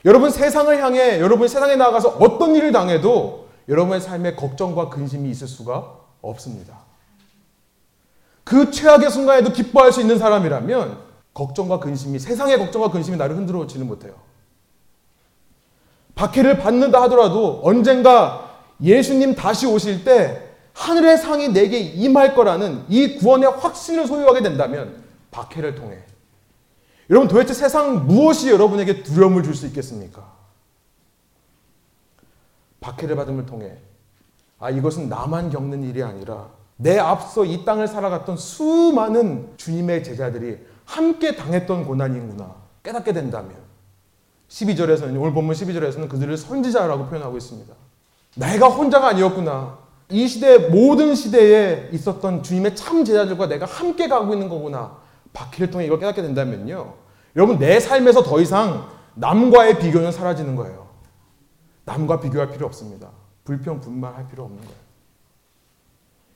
여러분 0.04 0.30
세상을 0.30 0.84
향해 0.84 1.20
여러분 1.20 1.48
세상에 1.48 1.76
나가서 1.76 2.18
어떤 2.20 2.56
일을 2.56 2.72
당해도 2.72 3.48
여러분의 3.68 4.02
삶에 4.02 4.36
걱정과 4.36 4.90
근심이 4.90 5.30
있을 5.32 5.48
수가 5.48 5.96
없습니다. 6.22 6.86
그 8.44 8.70
최악의 8.70 9.10
순간에도 9.10 9.52
기뻐할 9.52 9.92
수 9.92 10.02
있는 10.02 10.20
사람이라면 10.20 11.00
걱정과 11.34 11.80
근심이 11.80 12.20
세상의 12.20 12.60
걱정과 12.60 12.92
근심이 12.92 13.18
나를 13.18 13.36
흔들어지는 13.36 13.88
못해요. 13.88 14.14
박해를 16.14 16.60
받는다 16.60 17.02
하더라도 17.04 17.60
언젠가 17.64 18.60
예수님 18.82 19.36
다시 19.36 19.66
오실 19.66 20.06
때 20.06 20.55
하늘의 20.76 21.18
상이 21.18 21.50
내게 21.50 21.80
임할 21.80 22.36
거라는 22.36 22.84
이 22.90 23.16
구원의 23.16 23.50
확신을 23.50 24.06
소유하게 24.08 24.42
된다면 24.42 25.04
박해를 25.32 25.76
통해 25.76 25.98
여러분 27.10 27.28
도대체 27.28 27.54
세상 27.54 28.06
무엇이 28.08 28.50
여러분에게 28.50 29.04
두려움을 29.04 29.44
줄 29.44 29.56
수 29.56 29.66
있겠습니까? 29.68 30.34
박해를 32.82 33.16
받음을 33.16 33.46
통해 33.46 33.78
아 34.60 34.70
이것은 34.70 35.10
나만 35.10 35.50
겪는 35.50 35.84
일이 35.84 36.04
아니라 36.04 36.50
내 36.78 37.00
앞서 37.00 37.46
이 37.46 37.64
땅을 37.64 37.88
살아갔던 37.88 38.38
수많은 38.38 39.54
주님의 39.58 40.04
제자들이 40.04 40.58
함께 40.84 41.36
당했던 41.36 41.86
고난이구나 41.86 42.54
깨닫게 42.84 43.14
된다면 43.14 43.56
12절에서는 44.50 45.20
오늘 45.20 45.34
본문 45.34 45.56
12절에서는 45.56 46.10
그들을 46.10 46.38
선지자라고 46.38 47.08
표현하고 47.08 47.38
있습니다. 47.38 47.74
내가 48.36 48.68
혼자가 48.68 49.08
아니었구나. 49.08 49.85
이 50.10 50.28
시대 50.28 50.58
모든 50.58 51.16
시대에 51.16 51.90
있었던 51.92 52.44
주님의 52.44 52.76
참 52.76 53.04
제자들과 53.04 53.48
내가 53.48 53.66
함께 53.66 54.08
가고 54.08 54.34
있는 54.34 54.50
거구나. 54.50 54.98
바퀴를 55.34 55.72
통해 55.72 55.86
이걸 55.86 56.00
깨닫게 56.00 56.22
된다면요. 56.22 56.94
여러분 57.36 57.58
내 57.58 57.80
삶에서 57.80 58.24
더 58.24 58.40
이상 58.40 58.90
남과의 59.16 59.80
비교는 59.80 60.12
사라지는 60.12 60.56
거예요. 60.56 60.88
남과 61.86 62.20
비교할 62.20 62.52
필요 62.52 62.66
없습니다. 62.66 63.10
불평 63.44 63.82
분만할 63.82 64.28
필요 64.28 64.44
없는 64.44 64.60
거예요. 64.60 64.86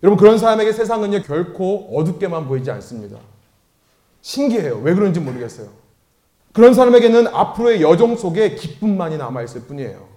여러분 0.03 0.17
그런 0.17 0.37
사람에게 0.37 0.71
세상은요 0.73 1.21
결코 1.23 1.89
어둡게만 1.97 2.47
보이지 2.47 2.71
않습니다. 2.71 3.17
신기해요. 4.21 4.79
왜 4.79 4.93
그런지 4.93 5.19
모르겠어요. 5.19 5.69
그런 6.53 6.73
사람에게는 6.73 7.27
앞으로의 7.27 7.81
여정 7.81 8.15
속에 8.15 8.55
기쁨만이 8.55 9.17
남아 9.17 9.43
있을 9.43 9.61
뿐이에요. 9.61 10.07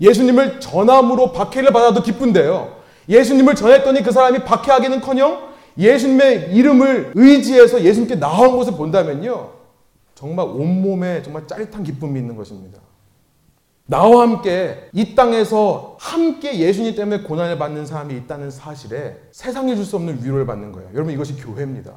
예수님을 0.00 0.60
전함으로 0.60 1.32
박해를 1.32 1.72
받아도 1.72 2.02
기쁜데요. 2.02 2.76
예수님을 3.08 3.54
전했더니 3.54 4.02
그 4.02 4.12
사람이 4.12 4.40
박해하기는 4.44 5.00
커녕 5.00 5.48
예수님의 5.78 6.52
이름을 6.54 7.12
의지해서 7.14 7.82
예수님께 7.82 8.16
나온 8.16 8.56
것을 8.56 8.72
본다면요. 8.74 9.50
정말 10.14 10.46
온몸에 10.46 11.22
정말 11.22 11.46
짜릿한 11.46 11.82
기쁨이 11.84 12.18
있는 12.18 12.36
것입니다. 12.36 12.80
나와 13.88 14.22
함께 14.22 14.88
이 14.92 15.14
땅에서 15.14 15.96
함께 16.00 16.58
예수님 16.58 16.96
때문에 16.96 17.22
고난을 17.22 17.56
받는 17.58 17.86
사람이 17.86 18.16
있다는 18.16 18.50
사실에 18.50 19.16
세상이 19.30 19.76
줄 19.76 19.84
수 19.84 19.96
없는 19.96 20.24
위로를 20.24 20.44
받는 20.46 20.72
거예요. 20.72 20.88
여러분 20.94 21.12
이것이 21.12 21.36
교회입니다. 21.36 21.92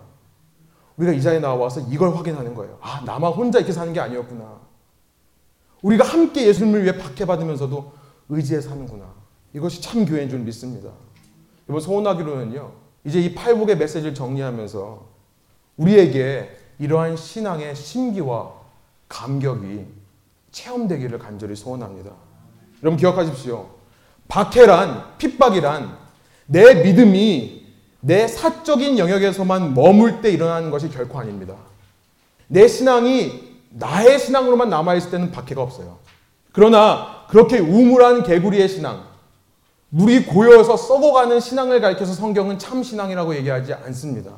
우리가 0.97 1.13
이 1.13 1.21
자리에 1.21 1.39
나와서 1.39 1.81
이걸 1.89 2.13
확인하는 2.15 2.53
거예요. 2.53 2.77
아, 2.81 3.01
나만 3.05 3.31
혼자 3.31 3.57
이렇게 3.57 3.71
사는 3.71 3.91
게 3.93 3.99
아니었구나. 4.01 4.59
우리가 5.81 6.03
함께 6.05 6.47
예수님을 6.47 6.83
위해 6.83 6.97
박해받으면서도 6.97 7.93
의지해 8.29 8.61
사는구나. 8.61 9.05
이것이 9.53 9.81
참 9.81 10.05
교회인 10.05 10.29
줄 10.29 10.39
믿습니다. 10.39 10.89
여러분 11.67 11.81
소원하기로는요. 11.81 12.71
이제 13.05 13.19
이 13.19 13.33
팔복의 13.33 13.77
메시지를 13.77 14.13
정리하면서 14.13 15.07
우리에게 15.77 16.57
이러한 16.79 17.15
신앙의 17.17 17.75
심기와 17.75 18.53
감격이 19.07 19.85
체험되기를 20.51 21.19
간절히 21.19 21.55
소원합니다. 21.55 22.11
여러분 22.83 22.97
기억하십시오. 22.97 23.69
박해란 24.27 25.17
핍박이란 25.17 25.97
내 26.45 26.83
믿음이 26.83 27.67
내 28.01 28.27
사적인 28.27 28.97
영역에서만 28.97 29.73
머물 29.73 30.21
때 30.21 30.31
일어나는 30.31 30.71
것이 30.71 30.89
결코 30.89 31.19
아닙니다. 31.19 31.55
내 32.47 32.67
신앙이 32.67 33.48
나의 33.69 34.19
신앙으로만 34.19 34.69
남아있을 34.69 35.11
때는 35.11 35.31
박해가 35.31 35.61
없어요. 35.61 35.99
그러나 36.51 37.25
그렇게 37.29 37.59
우물한 37.59 38.23
개구리의 38.23 38.67
신앙, 38.67 39.03
물이 39.89 40.25
고여서 40.25 40.77
썩어가는 40.77 41.39
신앙을 41.39 41.81
가리켜서 41.81 42.13
성경은 42.13 42.59
참 42.59 42.83
신앙이라고 42.83 43.35
얘기하지 43.35 43.73
않습니다. 43.73 44.31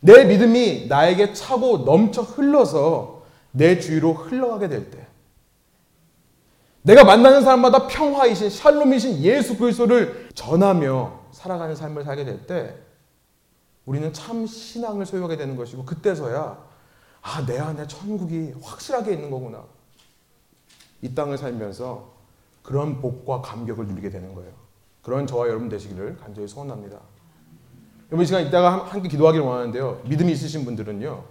내 0.00 0.24
믿음이 0.24 0.86
나에게 0.88 1.32
차고 1.32 1.78
넘쳐 1.78 2.22
흘러서 2.22 3.22
내 3.50 3.78
주위로 3.78 4.14
흘러가게 4.14 4.68
될 4.68 4.90
때, 4.90 5.06
내가 6.82 7.04
만나는 7.04 7.42
사람마다 7.42 7.86
평화이신 7.86 8.50
샬롬이신 8.50 9.18
예수 9.22 9.58
그리스도를 9.58 10.28
전하며 10.34 11.20
살아가는 11.32 11.74
삶을 11.74 12.04
살게 12.04 12.24
될 12.24 12.46
때 12.46 12.74
우리는 13.88 14.12
참 14.12 14.46
신앙을 14.46 15.06
소유하게 15.06 15.38
되는 15.38 15.56
것이고 15.56 15.86
그때서야 15.86 16.58
아, 17.22 17.44
내 17.44 17.58
안에 17.58 17.86
천국이 17.86 18.54
확실하게 18.62 19.12
있는 19.12 19.30
거구나. 19.30 19.64
이 21.02 21.14
땅을 21.14 21.38
살면서 21.38 22.10
그런 22.62 23.00
복과 23.00 23.40
감격을 23.42 23.86
누리게 23.86 24.10
되는 24.10 24.34
거예요. 24.34 24.50
그런 25.02 25.26
저와 25.26 25.48
여러분 25.48 25.68
되시기를 25.68 26.18
간절히 26.18 26.48
소원합니다. 26.48 26.98
여러분 28.10 28.24
이 28.24 28.26
시간 28.26 28.46
이따가 28.46 28.84
함께 28.84 29.08
기도하기를 29.08 29.44
원하는데요. 29.44 30.02
믿음이 30.06 30.32
있으신 30.32 30.64
분들은요. 30.64 31.24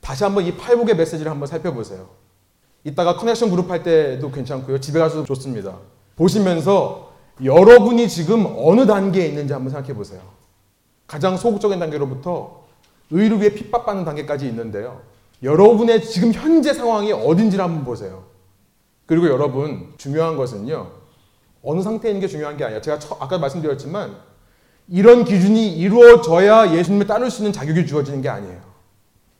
다시 0.00 0.24
한번 0.24 0.44
이 0.44 0.56
팔복의 0.56 0.96
메시지를 0.96 1.30
한번 1.30 1.46
살펴보세요. 1.46 2.08
이따가 2.84 3.16
커넥션 3.16 3.50
그룹 3.50 3.70
할 3.70 3.82
때도 3.82 4.30
괜찮고요. 4.30 4.80
집에 4.80 4.98
가서도 4.98 5.24
좋습니다. 5.24 5.78
보시면서 6.16 7.12
여러분이 7.42 8.08
지금 8.08 8.46
어느 8.56 8.86
단계에 8.86 9.26
있는지 9.26 9.52
한번 9.52 9.70
생각해 9.70 9.94
보세요. 9.94 10.20
가장 11.06 11.36
소극적인 11.36 11.78
단계로부터 11.78 12.64
의를 13.10 13.40
위해 13.40 13.52
핍박받는 13.52 14.04
단계까지 14.04 14.46
있는데요. 14.48 15.02
여러분의 15.42 16.04
지금 16.04 16.32
현재 16.32 16.72
상황이 16.72 17.12
어딘지를 17.12 17.64
한번 17.64 17.84
보세요. 17.84 18.24
그리고 19.06 19.28
여러분 19.28 19.92
중요한 19.96 20.36
것은요. 20.36 20.90
어느 21.62 21.80
있는 22.08 22.20
게 22.20 22.26
중요한 22.26 22.56
게 22.56 22.64
아니라 22.64 22.80
제가 22.80 22.98
아까 23.18 23.38
말씀드렸지만 23.38 24.16
이런 24.88 25.24
기준이 25.24 25.76
이루어져야 25.76 26.72
예수님을 26.72 27.06
따를 27.06 27.30
수 27.30 27.42
있는 27.42 27.52
자격이 27.52 27.86
주어지는 27.86 28.22
게 28.22 28.28
아니에요. 28.28 28.60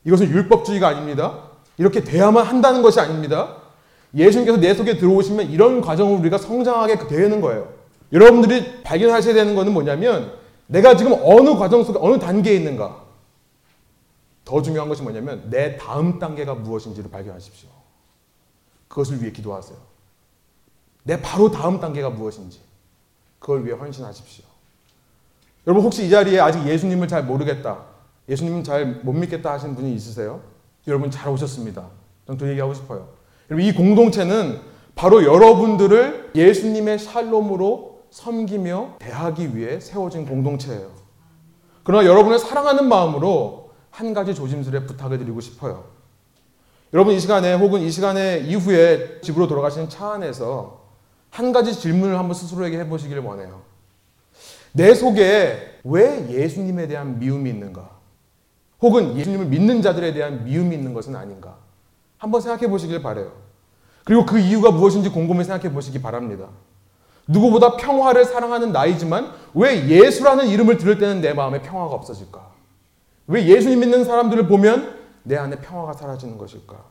이것은 0.05 0.29
율법주의가 0.29 0.87
아닙니다. 0.87 1.49
이렇게 1.77 2.03
돼야만 2.03 2.45
한다는 2.45 2.81
것이 2.81 2.99
아닙니다. 2.99 3.57
예수님께서 4.15 4.59
내 4.59 4.73
속에 4.73 4.97
들어오시면 4.97 5.51
이런 5.51 5.81
과정을 5.81 6.19
우리가 6.19 6.37
성장하게 6.37 7.07
되는 7.07 7.41
거예요. 7.41 7.69
여러분들이 8.11 8.83
발견하셔야 8.83 9.33
되는 9.33 9.55
것은 9.55 9.73
뭐냐면 9.73 10.33
내가 10.67 10.95
지금 10.95 11.13
어느 11.23 11.55
과정 11.55 11.83
속에 11.83 11.99
어느 12.01 12.19
단계에 12.19 12.55
있는가. 12.55 13.10
더 14.45 14.61
중요한 14.61 14.89
것이 14.89 15.01
뭐냐면 15.03 15.49
내 15.49 15.77
다음 15.77 16.19
단계가 16.19 16.55
무엇인지를 16.55 17.09
발견하십시오. 17.11 17.69
그것을 18.87 19.21
위해 19.21 19.31
기도하세요. 19.31 19.77
내 21.03 21.21
바로 21.21 21.49
다음 21.49 21.79
단계가 21.79 22.09
무엇인지 22.09 22.59
그걸 23.39 23.65
위해 23.65 23.75
헌신하십시오. 23.75 24.45
여러분 25.67 25.85
혹시 25.85 26.05
이 26.05 26.09
자리에 26.09 26.39
아직 26.39 26.65
예수님을 26.65 27.07
잘 27.07 27.23
모르겠다. 27.23 27.85
예수님은 28.29 28.63
잘못 28.63 29.13
믿겠다 29.13 29.53
하시는 29.53 29.75
분이 29.75 29.93
있으세요? 29.93 30.41
여러분 30.87 31.11
잘 31.11 31.29
오셨습니다. 31.29 31.87
저는 32.25 32.37
또 32.37 32.49
얘기하고 32.49 32.73
싶어요. 32.73 33.09
여러분 33.49 33.65
이 33.65 33.73
공동체는 33.73 34.61
바로 34.95 35.23
여러분들을 35.23 36.31
예수님의 36.35 36.99
샬롬으로 36.99 38.01
섬기며 38.11 38.97
대하기 38.99 39.55
위해 39.55 39.79
세워진 39.79 40.25
공동체예요. 40.25 40.91
그러나 41.83 42.07
여러분을 42.07 42.37
사랑하는 42.37 42.87
마음으로 42.87 43.60
한 43.91 44.13
가지 44.13 44.33
조심스레 44.33 44.85
부탁을 44.85 45.19
드리고 45.19 45.41
싶어요. 45.41 45.85
여러분 46.93 47.13
이 47.13 47.19
시간에 47.19 47.53
혹은 47.53 47.81
이 47.81 47.91
시간에 47.91 48.39
이후에 48.39 49.21
집으로 49.21 49.47
돌아가시는 49.47 49.89
차 49.89 50.13
안에서 50.13 50.81
한 51.29 51.51
가지 51.53 51.73
질문을 51.73 52.17
한번 52.17 52.33
스스로에게 52.33 52.79
해보시기를 52.79 53.21
원해요. 53.21 53.61
내 54.73 54.93
속에 54.93 55.79
왜 55.83 56.29
예수님에 56.29 56.87
대한 56.87 57.19
미움이 57.19 57.49
있는가? 57.49 57.89
혹은 58.81 59.15
예수님을 59.17 59.45
믿는 59.45 59.81
자들에 59.81 60.13
대한 60.13 60.43
미움이 60.43 60.75
있는 60.75 60.93
것은 60.93 61.15
아닌가? 61.15 61.57
한번 62.17 62.41
생각해 62.41 62.67
보시길 62.69 63.01
바래요. 63.01 63.31
그리고 64.03 64.25
그 64.25 64.39
이유가 64.39 64.71
무엇인지 64.71 65.09
곰곰이 65.09 65.43
생각해 65.43 65.73
보시기 65.73 66.01
바랍니다. 66.01 66.47
누구보다 67.27 67.77
평화를 67.77 68.25
사랑하는 68.25 68.71
나이지만 68.71 69.31
왜 69.53 69.87
예수라는 69.87 70.47
이름을 70.47 70.77
들을 70.77 70.97
때는 70.97 71.21
내 71.21 71.33
마음에 71.33 71.61
평화가 71.61 71.93
없어질까? 71.93 72.50
왜 73.31 73.47
예수님 73.47 73.79
믿는 73.79 74.03
사람들을 74.03 74.47
보면 74.47 74.99
내 75.23 75.37
안에 75.37 75.61
평화가 75.61 75.93
사라지는 75.93 76.37
것일까? 76.37 76.83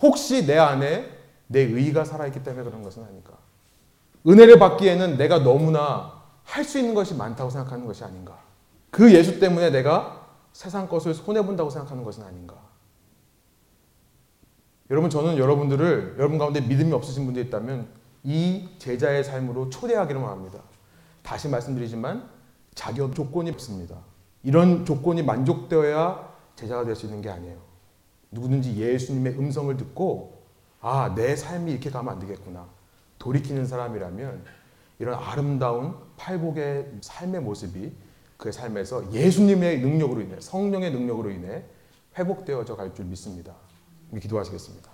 혹시 0.00 0.46
내 0.46 0.56
안에 0.56 1.10
내 1.46 1.60
의가 1.60 2.04
살아있기 2.04 2.42
때문에 2.42 2.64
그런 2.64 2.82
것은 2.82 3.04
아닐까? 3.04 3.34
은혜를 4.26 4.58
받기에는 4.58 5.18
내가 5.18 5.40
너무나 5.40 6.22
할 6.44 6.64
수 6.64 6.78
있는 6.78 6.94
것이 6.94 7.14
많다고 7.14 7.50
생각하는 7.50 7.86
것이 7.86 8.02
아닌가? 8.02 8.38
그 8.90 9.12
예수 9.12 9.38
때문에 9.38 9.70
내가 9.70 10.26
세상 10.52 10.88
것을 10.88 11.12
손해본다고 11.12 11.68
생각하는 11.68 12.02
것은 12.02 12.24
아닌가? 12.24 12.56
여러분, 14.90 15.10
저는 15.10 15.36
여러분들을, 15.36 16.16
여러분 16.18 16.38
가운데 16.38 16.60
믿음이 16.60 16.92
없으신 16.92 17.24
분들이 17.26 17.46
있다면 17.46 17.88
이 18.24 18.68
제자의 18.78 19.22
삶으로 19.24 19.68
초대하기를 19.70 20.20
원합니다. 20.20 20.60
다시 21.22 21.48
말씀드리지만 21.48 22.28
자격 22.74 23.14
조건이 23.14 23.50
없습니다. 23.50 23.96
이런 24.44 24.84
조건이 24.84 25.22
만족되어야 25.22 26.32
제자가 26.56 26.84
될 26.84 26.94
수 26.96 27.06
있는 27.06 27.22
게 27.22 27.30
아니에요. 27.30 27.56
누구든지 28.30 28.76
예수님의 28.76 29.38
음성을 29.38 29.76
듣고 29.76 30.42
아, 30.80 31.14
내 31.14 31.36
삶이 31.36 31.70
이렇게 31.70 31.90
가면 31.90 32.14
안 32.14 32.18
되겠구나. 32.18 32.66
돌이키는 33.18 33.66
사람이라면 33.66 34.44
이런 34.98 35.14
아름다운 35.14 35.94
팔복의 36.16 36.92
삶의 37.00 37.40
모습이 37.42 37.92
그의 38.36 38.52
삶에서 38.52 39.12
예수님의 39.12 39.80
능력으로 39.80 40.20
인해 40.20 40.36
성령의 40.40 40.90
능력으로 40.92 41.30
인해 41.30 41.62
회복되어져 42.18 42.76
갈 42.76 42.92
줄 42.94 43.04
믿습니다. 43.06 43.54
기도하시겠습니다. 44.20 44.90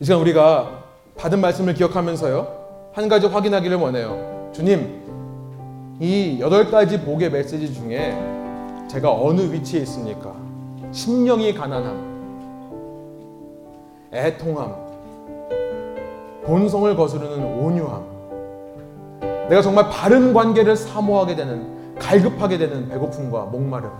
이 0.00 0.04
시간 0.04 0.20
우리가 0.20 0.84
받은 1.16 1.40
말씀을 1.40 1.74
기억하면서요. 1.74 2.92
한 2.94 3.08
가지 3.08 3.26
확인하기를 3.26 3.76
원해요. 3.76 4.33
주님, 4.54 5.98
이 5.98 6.38
여덟 6.38 6.70
가지 6.70 7.00
복의 7.00 7.32
메시지 7.32 7.74
중에 7.74 8.16
제가 8.88 9.12
어느 9.12 9.40
위치에 9.52 9.80
있습니까? 9.80 10.32
심령이 10.92 11.52
가난함, 11.54 12.14
애통함, 14.12 14.76
본성을 16.44 16.94
거스르는 16.94 17.58
온유함, 17.58 18.04
내가 19.48 19.60
정말 19.60 19.90
바른 19.90 20.32
관계를 20.32 20.76
사모하게 20.76 21.34
되는, 21.34 21.96
갈급하게 21.98 22.56
되는 22.56 22.88
배고픔과 22.88 23.46
목마름, 23.46 23.90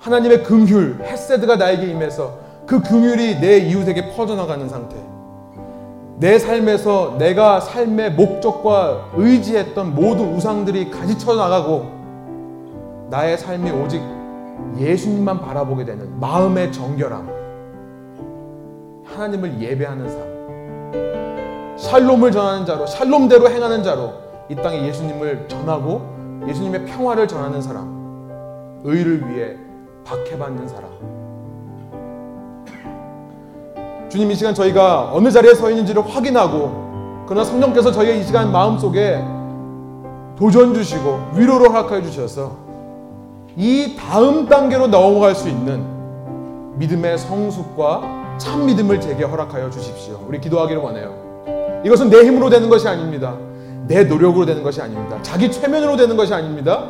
하나님의 0.00 0.42
긍휼, 0.42 1.02
헤세드가 1.02 1.56
나에게 1.56 1.86
임해서 1.90 2.38
그 2.64 2.80
긍휼이 2.80 3.40
내 3.40 3.58
이웃에게 3.58 4.14
퍼져나가는 4.16 4.66
상태. 4.70 4.96
내 6.18 6.38
삶에서 6.38 7.16
내가 7.18 7.60
삶의 7.60 8.12
목적과 8.12 9.10
의지했던 9.14 9.94
모든 9.94 10.34
우상들이 10.34 10.90
가지쳐 10.90 11.34
나가고 11.34 11.96
나의 13.10 13.36
삶이 13.36 13.70
오직 13.70 14.00
예수님만 14.78 15.40
바라보게 15.40 15.84
되는 15.84 16.18
마음의 16.18 16.72
정결함. 16.72 17.28
하나님을 19.04 19.60
예배하는 19.60 20.08
삶. 20.08 21.76
샬롬을 21.76 22.32
전하는 22.32 22.64
자로, 22.64 22.86
샬롬대로 22.86 23.50
행하는 23.50 23.82
자로 23.82 24.14
이 24.48 24.56
땅에 24.56 24.86
예수님을 24.86 25.48
전하고 25.48 26.00
예수님의 26.48 26.86
평화를 26.86 27.28
전하는 27.28 27.60
사람. 27.60 28.80
의를 28.84 29.28
위해 29.28 29.56
박해받는 30.04 30.66
사람. 30.68 30.90
주님 34.16 34.30
이 34.30 34.34
시간 34.34 34.54
저희가 34.54 35.10
어느 35.12 35.30
자리에 35.30 35.54
서 35.54 35.68
있는지를 35.68 36.02
확인하고 36.08 37.24
그러나 37.26 37.44
성령께서 37.44 37.92
저희의 37.92 38.20
이 38.20 38.24
시간 38.24 38.50
마음속에 38.50 39.22
도전 40.38 40.72
주시고 40.72 41.32
위로를 41.34 41.68
허락하여 41.68 42.02
주셔서 42.02 42.56
이 43.56 43.94
다음 43.98 44.48
단계로 44.48 44.86
넘어갈 44.86 45.34
수 45.34 45.50
있는 45.50 45.84
믿음의 46.78 47.18
성숙과 47.18 48.36
참 48.38 48.64
믿음을 48.64 49.00
제게 49.00 49.24
허락하여 49.24 49.68
주십시오. 49.68 50.24
우리 50.26 50.40
기도하기를 50.40 50.80
원해요. 50.80 51.82
이것은 51.84 52.08
내 52.08 52.24
힘으로 52.24 52.48
되는 52.48 52.70
것이 52.70 52.88
아닙니다. 52.88 53.34
내 53.86 54.04
노력으로 54.04 54.46
되는 54.46 54.62
것이 54.62 54.80
아닙니다. 54.80 55.18
자기 55.22 55.50
최면으로 55.50 55.96
되는 55.96 56.16
것이 56.16 56.32
아닙니다. 56.32 56.84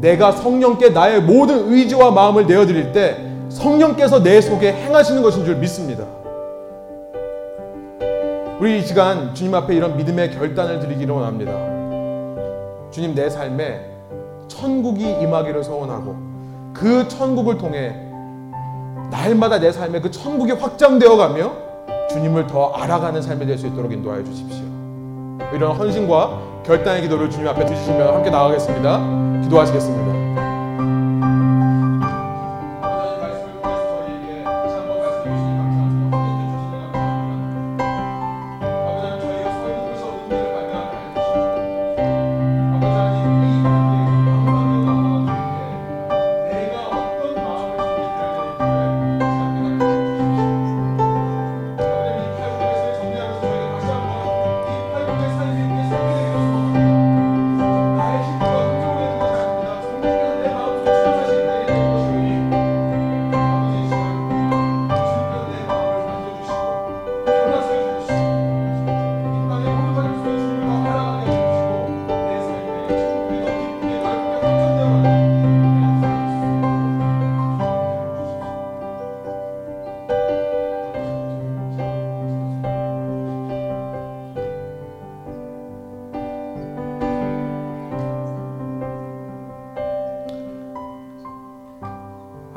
내가 0.00 0.32
성령께 0.32 0.90
나의 0.90 1.22
모든 1.22 1.72
의지와 1.72 2.10
마음을 2.10 2.46
내어드릴 2.46 2.92
때 2.92 3.16
성령께서 3.48 4.22
내 4.22 4.40
속에 4.40 4.72
행하시는 4.72 5.22
것인 5.22 5.46
줄 5.46 5.56
믿습니다. 5.56 6.04
우리 8.60 8.78
이 8.78 8.82
시간 8.82 9.34
주님 9.34 9.54
앞에 9.54 9.74
이런 9.74 9.96
믿음의 9.96 10.32
결단을 10.32 10.80
드리기를 10.80 11.14
원합니다. 11.14 11.52
주님 12.90 13.14
내 13.14 13.30
삶에 13.30 13.88
천국이 14.48 15.08
임하기를 15.20 15.62
소원하고 15.62 16.16
그 16.74 17.06
천국을 17.06 17.56
통해 17.58 17.94
날마다 19.10 19.58
내 19.60 19.70
삶에 19.70 20.00
그 20.00 20.10
천국이 20.10 20.52
확장되어 20.52 21.16
가며 21.16 21.52
주님을 22.10 22.46
더 22.46 22.72
알아가는 22.72 23.20
삶이 23.22 23.46
될 23.46 23.58
수 23.58 23.66
있도록 23.68 23.92
인도하여 23.92 24.24
주십시오. 24.24 24.64
이런 25.54 25.76
헌신과 25.76 26.62
결단의 26.64 27.02
기도를 27.02 27.30
주님 27.30 27.46
앞에 27.48 27.64
드리시며 27.64 28.12
함께 28.14 28.30
나가겠습니다. 28.30 29.40
기도하시겠습니다. 29.44 30.17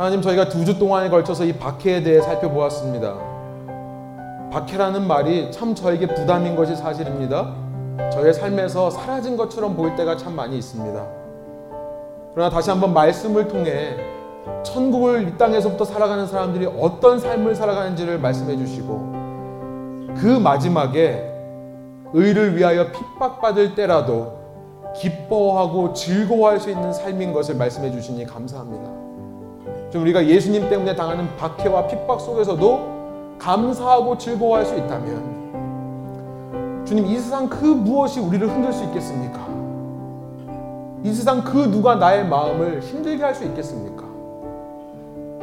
하나님 0.01 0.19
저희가 0.19 0.49
두 0.49 0.65
주 0.65 0.79
동안에 0.79 1.09
걸쳐서 1.09 1.45
이 1.45 1.53
박해에 1.53 2.01
대해 2.01 2.21
살펴보았습니다. 2.21 3.13
박해라는 4.51 5.05
말이 5.05 5.51
참 5.51 5.75
저에게 5.75 6.07
부담인 6.07 6.55
것이 6.55 6.75
사실입니다. 6.75 7.53
저의 8.11 8.33
삶에서 8.33 8.89
사라진 8.89 9.37
것처럼 9.37 9.75
보일 9.75 9.95
때가 9.95 10.17
참 10.17 10.35
많이 10.35 10.57
있습니다. 10.57 11.05
그러나 12.33 12.49
다시 12.49 12.71
한번 12.71 12.95
말씀을 12.95 13.47
통해 13.47 13.95
천국을 14.63 15.27
이 15.27 15.37
땅에서부터 15.37 15.85
살아가는 15.85 16.25
사람들이 16.25 16.65
어떤 16.79 17.19
삶을 17.19 17.53
살아가는지를 17.53 18.17
말씀해 18.17 18.57
주시고 18.57 19.11
그 20.17 20.39
마지막에 20.43 21.31
의를 22.11 22.57
위하여 22.57 22.91
핍박받을 22.91 23.75
때라도 23.75 24.33
기뻐하고 24.95 25.93
즐거워할 25.93 26.59
수 26.59 26.71
있는 26.71 26.91
삶인 26.91 27.33
것을 27.33 27.53
말씀해 27.53 27.91
주시니 27.91 28.25
감사합니다. 28.25 29.10
좀 29.91 30.01
우리가 30.03 30.25
예수님 30.25 30.69
때문에 30.69 30.95
당하는 30.95 31.27
박해와 31.37 31.87
핍박 31.87 32.21
속에서도 32.21 33.35
감사하고 33.37 34.17
즐거워할 34.17 34.65
수 34.65 34.75
있다면 34.75 35.41
주님 36.85 37.05
이 37.07 37.17
세상 37.17 37.49
그 37.49 37.65
무엇이 37.65 38.19
우리를 38.19 38.47
흔들 38.49 38.71
수 38.73 38.83
있겠습니까? 38.85 39.39
이 41.03 41.11
세상 41.13 41.43
그 41.43 41.57
누가 41.57 41.95
나의 41.95 42.25
마음을 42.27 42.81
힘들게 42.81 43.23
할 43.23 43.33
수 43.35 43.43
있겠습니까? 43.45 44.03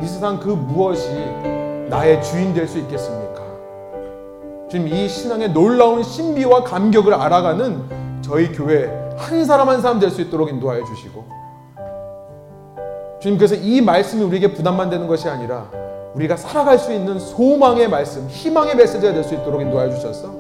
이 0.02 0.06
세상 0.06 0.38
그 0.38 0.48
무엇이 0.50 1.08
나의 1.88 2.22
주인 2.22 2.54
될 2.54 2.66
수 2.68 2.78
있겠습니까? 2.78 3.42
주님 4.70 4.88
이 4.88 5.08
신앙의 5.08 5.52
놀라운 5.52 6.02
신비와 6.02 6.62
감격을 6.64 7.12
알아가는 7.14 7.82
저희 8.22 8.52
교회 8.52 8.86
한 9.16 9.44
사람 9.44 9.68
한 9.68 9.80
사람 9.80 9.98
될 9.98 10.10
수 10.10 10.20
있도록 10.22 10.48
인도하여 10.50 10.84
주시고 10.84 11.37
주님 13.20 13.36
그래서 13.36 13.54
이 13.56 13.80
말씀이 13.80 14.22
우리에게 14.22 14.52
부담만 14.52 14.90
되는 14.90 15.06
것이 15.06 15.28
아니라 15.28 15.70
우리가 16.14 16.36
살아갈 16.36 16.78
수 16.78 16.92
있는 16.92 17.18
소망의 17.18 17.88
말씀, 17.88 18.26
희망의 18.28 18.76
메시지가 18.76 19.12
될 19.12 19.24
수 19.24 19.34
있도록 19.34 19.60
인도하여 19.60 19.90
주셔서 19.90 20.32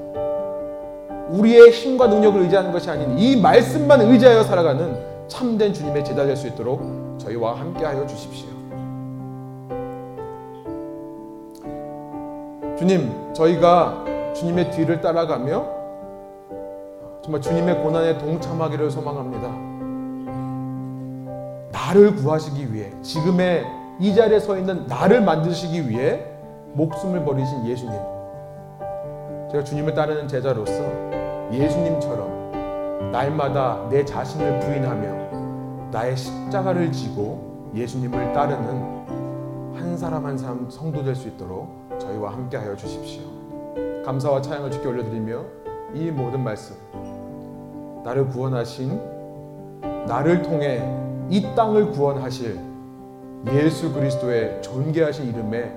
우리의 1.30 1.70
힘과 1.70 2.06
능력을 2.06 2.40
의지하는 2.40 2.72
것이 2.72 2.88
아닌 2.90 3.18
이 3.18 3.36
말씀만 3.40 4.00
의지하여 4.00 4.42
살아가는 4.44 4.96
참된 5.28 5.72
주님의 5.74 6.04
제자 6.04 6.24
될 6.24 6.36
수 6.36 6.46
있도록 6.46 6.80
저희와 7.18 7.58
함께하여 7.60 8.06
주십시오. 8.06 8.48
주님, 12.78 13.12
저희가 13.34 14.04
주님의 14.34 14.70
뒤를 14.70 15.00
따라가며 15.00 15.66
정말 17.22 17.40
주님의 17.42 17.82
고난에 17.82 18.16
동참하기를 18.18 18.90
소망합니다. 18.90 19.67
나를 21.88 22.14
구하시기 22.16 22.74
위해 22.74 22.92
지금의 23.00 23.64
이 23.98 24.14
자리에 24.14 24.38
서 24.40 24.58
있는 24.58 24.86
나를 24.86 25.22
만드시기 25.22 25.88
위해 25.88 26.22
목숨을 26.74 27.24
버리신 27.24 27.66
예수님. 27.66 27.98
제가 29.50 29.64
주님을 29.64 29.94
따르는 29.94 30.28
제자로서 30.28 30.72
예수님처럼 31.50 33.10
날마다 33.10 33.88
내 33.88 34.04
자신을 34.04 34.60
부인하며 34.60 35.88
나의 35.90 36.14
십자가를 36.14 36.92
지고 36.92 37.70
예수님을 37.74 38.34
따르는 38.34 39.74
한 39.74 39.96
사람 39.96 40.26
한 40.26 40.36
사람 40.36 40.68
성도 40.68 41.02
될 41.02 41.16
수 41.16 41.28
있도록 41.28 41.68
저희와 41.98 42.32
함께하여 42.34 42.76
주십시오. 42.76 43.22
감사와 44.04 44.42
찬양을 44.42 44.70
주께 44.70 44.88
올려드리며 44.88 45.42
이 45.94 46.10
모든 46.10 46.44
말씀 46.44 46.76
나를 48.04 48.28
구원하신 48.28 49.00
나를 50.06 50.42
통해 50.42 50.82
이 51.30 51.42
땅을 51.54 51.90
구원하실 51.90 52.58
예수 53.52 53.92
그리스도의 53.92 54.62
존귀하신 54.62 55.28
이름의 55.28 55.72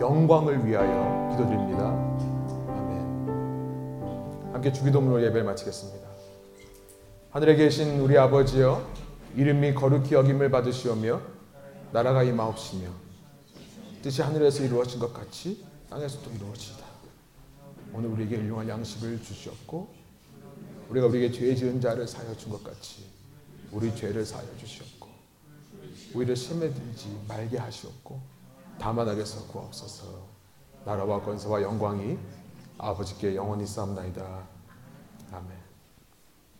영광을 0.00 0.66
위하여 0.66 1.30
기도드립니다. 1.30 1.88
아멘. 2.68 4.52
함께 4.52 4.72
주기도문으로 4.72 5.22
예배를 5.22 5.44
마치겠습니다. 5.44 6.08
하늘에 7.30 7.56
계신 7.56 8.00
우리 8.00 8.18
아버지여 8.18 8.82
이름이 9.36 9.74
거룩히 9.74 10.14
여김을 10.14 10.50
받으시오며 10.50 11.20
나라가 11.92 12.22
임하옵시며 12.22 12.88
뜻이 14.02 14.20
하늘에서 14.20 14.62
이루어진 14.64 15.00
것 15.00 15.14
같이 15.14 15.64
땅에서도 15.88 16.30
이루어지다. 16.32 16.84
오늘 17.94 18.10
우리에게 18.10 18.36
일용할 18.36 18.68
양식을 18.68 19.22
주시옵고 19.22 19.88
우리가 20.90 21.06
우리에게 21.06 21.32
죄 21.32 21.54
지은 21.54 21.80
자를 21.80 22.06
사여 22.06 22.36
준 22.36 22.50
것 22.52 22.62
같이 22.62 23.11
우리 23.72 23.94
죄를 23.96 24.24
사여 24.24 24.46
주시옵고 24.58 25.08
우리를 26.14 26.36
심에 26.36 26.72
들지 26.72 27.18
말게 27.26 27.58
하시옵고 27.58 28.20
다만 28.78 29.08
하게서 29.08 29.46
구하옵소서. 29.46 30.26
나라와 30.84 31.22
권세와 31.22 31.62
영광이 31.62 32.18
아버지께 32.78 33.36
영원히 33.36 33.66
쌓옵나이다. 33.66 34.22
아멘 34.22 34.51